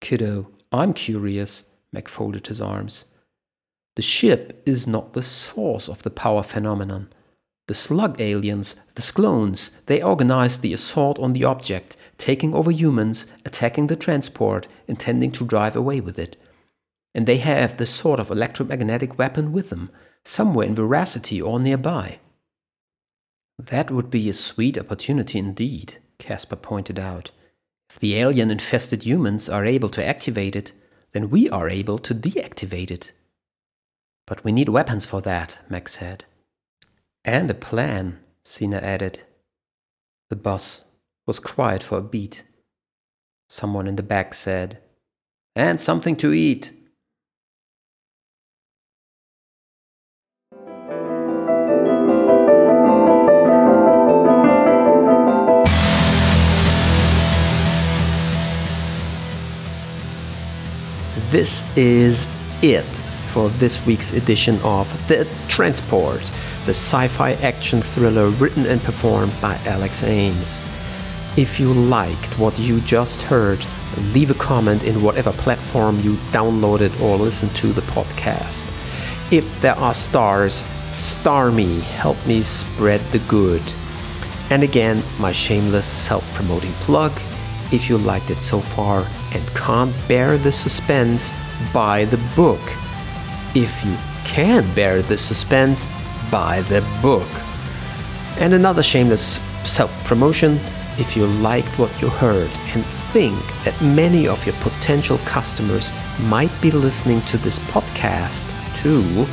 Kiddo, 0.00 0.50
I'm 0.72 0.92
curious, 0.92 1.64
Mac 1.92 2.08
folded 2.08 2.46
his 2.46 2.60
arms. 2.60 3.06
The 3.96 4.02
ship 4.02 4.62
is 4.66 4.86
not 4.86 5.12
the 5.12 5.22
source 5.22 5.88
of 5.88 6.02
the 6.02 6.10
power 6.10 6.42
phenomenon. 6.42 7.08
The 7.66 7.74
slug 7.74 8.20
aliens, 8.20 8.76
the 8.94 9.02
Sklones, 9.02 9.70
they 9.86 10.02
organized 10.02 10.62
the 10.62 10.72
assault 10.72 11.18
on 11.18 11.32
the 11.32 11.44
object, 11.44 11.96
taking 12.18 12.54
over 12.54 12.70
humans, 12.70 13.26
attacking 13.44 13.86
the 13.86 13.96
transport, 13.96 14.68
intending 14.88 15.32
to 15.32 15.46
drive 15.46 15.76
away 15.76 16.00
with 16.00 16.18
it. 16.18 16.36
And 17.14 17.26
they 17.26 17.38
have 17.38 17.76
this 17.76 17.90
sort 17.90 18.20
of 18.20 18.30
electromagnetic 18.30 19.18
weapon 19.18 19.52
with 19.52 19.70
them, 19.70 19.90
somewhere 20.24 20.66
in 20.66 20.74
Veracity 20.74 21.40
or 21.40 21.60
nearby. 21.60 22.18
That 23.66 23.90
would 23.90 24.10
be 24.10 24.26
a 24.30 24.32
sweet 24.32 24.78
opportunity 24.78 25.38
indeed, 25.38 25.98
Casper 26.18 26.56
pointed 26.56 26.98
out. 26.98 27.30
If 27.90 27.98
the 27.98 28.16
alien 28.16 28.50
infested 28.50 29.04
humans 29.04 29.50
are 29.50 29.66
able 29.66 29.90
to 29.90 30.04
activate 30.04 30.56
it, 30.56 30.72
then 31.12 31.28
we 31.28 31.50
are 31.50 31.68
able 31.68 31.98
to 31.98 32.14
deactivate 32.14 32.90
it. 32.90 33.12
But 34.26 34.44
we 34.44 34.52
need 34.52 34.70
weapons 34.70 35.04
for 35.04 35.20
that, 35.22 35.58
Max 35.68 35.98
said. 35.98 36.24
And 37.22 37.50
a 37.50 37.54
plan, 37.54 38.20
Sina 38.42 38.78
added. 38.78 39.24
The 40.30 40.36
boss 40.36 40.84
was 41.26 41.38
quiet 41.38 41.82
for 41.82 41.98
a 41.98 42.02
beat. 42.02 42.44
Someone 43.50 43.86
in 43.86 43.96
the 43.96 44.02
back 44.02 44.32
said, 44.32 44.78
And 45.54 45.78
something 45.78 46.16
to 46.16 46.32
eat. 46.32 46.72
This 61.30 61.64
is 61.76 62.26
it 62.60 62.82
for 63.30 63.50
this 63.50 63.86
week's 63.86 64.14
edition 64.14 64.60
of 64.64 64.90
The 65.06 65.28
Transport, 65.46 66.22
the 66.66 66.74
sci 66.74 67.06
fi 67.06 67.34
action 67.34 67.82
thriller 67.82 68.30
written 68.30 68.66
and 68.66 68.82
performed 68.82 69.32
by 69.40 69.54
Alex 69.64 70.02
Ames. 70.02 70.60
If 71.36 71.60
you 71.60 71.72
liked 71.72 72.36
what 72.36 72.58
you 72.58 72.80
just 72.80 73.22
heard, 73.22 73.64
leave 74.12 74.32
a 74.32 74.42
comment 74.42 74.82
in 74.82 75.04
whatever 75.04 75.30
platform 75.30 76.00
you 76.00 76.14
downloaded 76.32 77.00
or 77.00 77.16
listened 77.16 77.54
to 77.58 77.68
the 77.68 77.82
podcast. 77.82 78.66
If 79.30 79.60
there 79.60 79.76
are 79.76 79.94
stars, 79.94 80.64
star 80.92 81.52
me, 81.52 81.78
help 81.78 82.16
me 82.26 82.42
spread 82.42 83.02
the 83.12 83.20
good. 83.28 83.62
And 84.50 84.64
again, 84.64 85.00
my 85.20 85.30
shameless 85.30 85.86
self 85.86 86.28
promoting 86.34 86.72
plug 86.82 87.12
if 87.70 87.88
you 87.88 87.98
liked 87.98 88.30
it 88.30 88.40
so 88.40 88.58
far 88.58 89.06
and 89.32 89.46
can't 89.54 89.94
bear 90.08 90.38
the 90.38 90.52
suspense, 90.52 91.32
buy 91.72 92.04
the 92.06 92.20
book. 92.36 92.60
If 93.54 93.84
you 93.84 93.96
can 94.24 94.72
bear 94.74 95.02
the 95.02 95.18
suspense, 95.18 95.88
buy 96.30 96.62
the 96.62 96.82
book. 97.02 97.28
And 98.38 98.54
another 98.54 98.82
shameless 98.82 99.38
self 99.64 99.92
promotion 100.04 100.58
if 100.98 101.16
you 101.16 101.26
liked 101.26 101.78
what 101.78 102.00
you 102.00 102.08
heard 102.08 102.50
and 102.74 102.84
think 103.12 103.38
that 103.64 103.80
many 103.82 104.26
of 104.28 104.44
your 104.44 104.54
potential 104.56 105.18
customers 105.18 105.92
might 106.20 106.50
be 106.60 106.70
listening 106.70 107.22
to 107.22 107.38
this 107.38 107.58
podcast 107.58 108.44
too, 108.76 109.24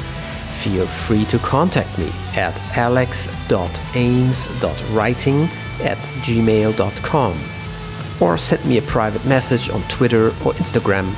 feel 0.61 0.87
free 0.87 1.25
to 1.25 1.37
contact 1.39 1.97
me 1.99 2.09
at 2.35 2.57
alex.ames.writing 2.77 5.43
at 5.83 5.97
gmail.com 6.23 7.56
or 8.19 8.37
send 8.37 8.63
me 8.65 8.77
a 8.77 8.81
private 8.81 9.25
message 9.25 9.69
on 9.69 9.81
Twitter 9.83 10.27
or 10.27 10.53
Instagram 10.53 11.13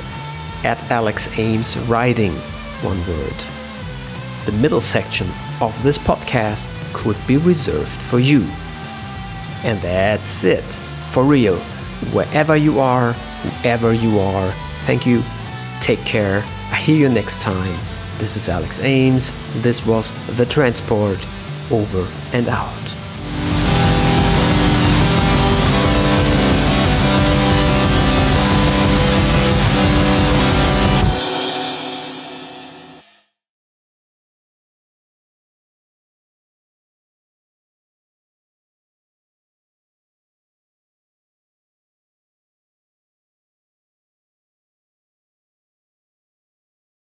at 0.64 0.78
Alex 0.90 1.38
Ames 1.38 1.78
Writing, 1.88 2.32
one 2.82 2.98
word. 3.06 3.34
The 4.46 4.52
middle 4.60 4.80
section 4.80 5.26
of 5.60 5.80
this 5.82 5.98
podcast 5.98 6.68
could 6.92 7.16
be 7.26 7.36
reserved 7.36 7.88
for 7.88 8.18
you. 8.18 8.46
And 9.62 9.78
that's 9.80 10.44
it, 10.44 10.64
for 11.12 11.24
real. 11.24 11.56
Wherever 12.12 12.56
you 12.56 12.80
are, 12.80 13.12
whoever 13.12 13.92
you 13.92 14.18
are, 14.18 14.50
thank 14.86 15.06
you, 15.06 15.22
take 15.80 16.00
care, 16.00 16.42
I 16.70 16.76
hear 16.76 16.96
you 16.96 17.08
next 17.08 17.42
time. 17.42 17.78
This 18.18 18.36
is 18.36 18.48
Alex 18.48 18.80
Ames, 18.80 19.32
this 19.62 19.86
was 19.86 20.12
The 20.36 20.46
Transport, 20.46 21.18
over 21.70 22.06
and 22.32 22.48
out. 22.48 22.99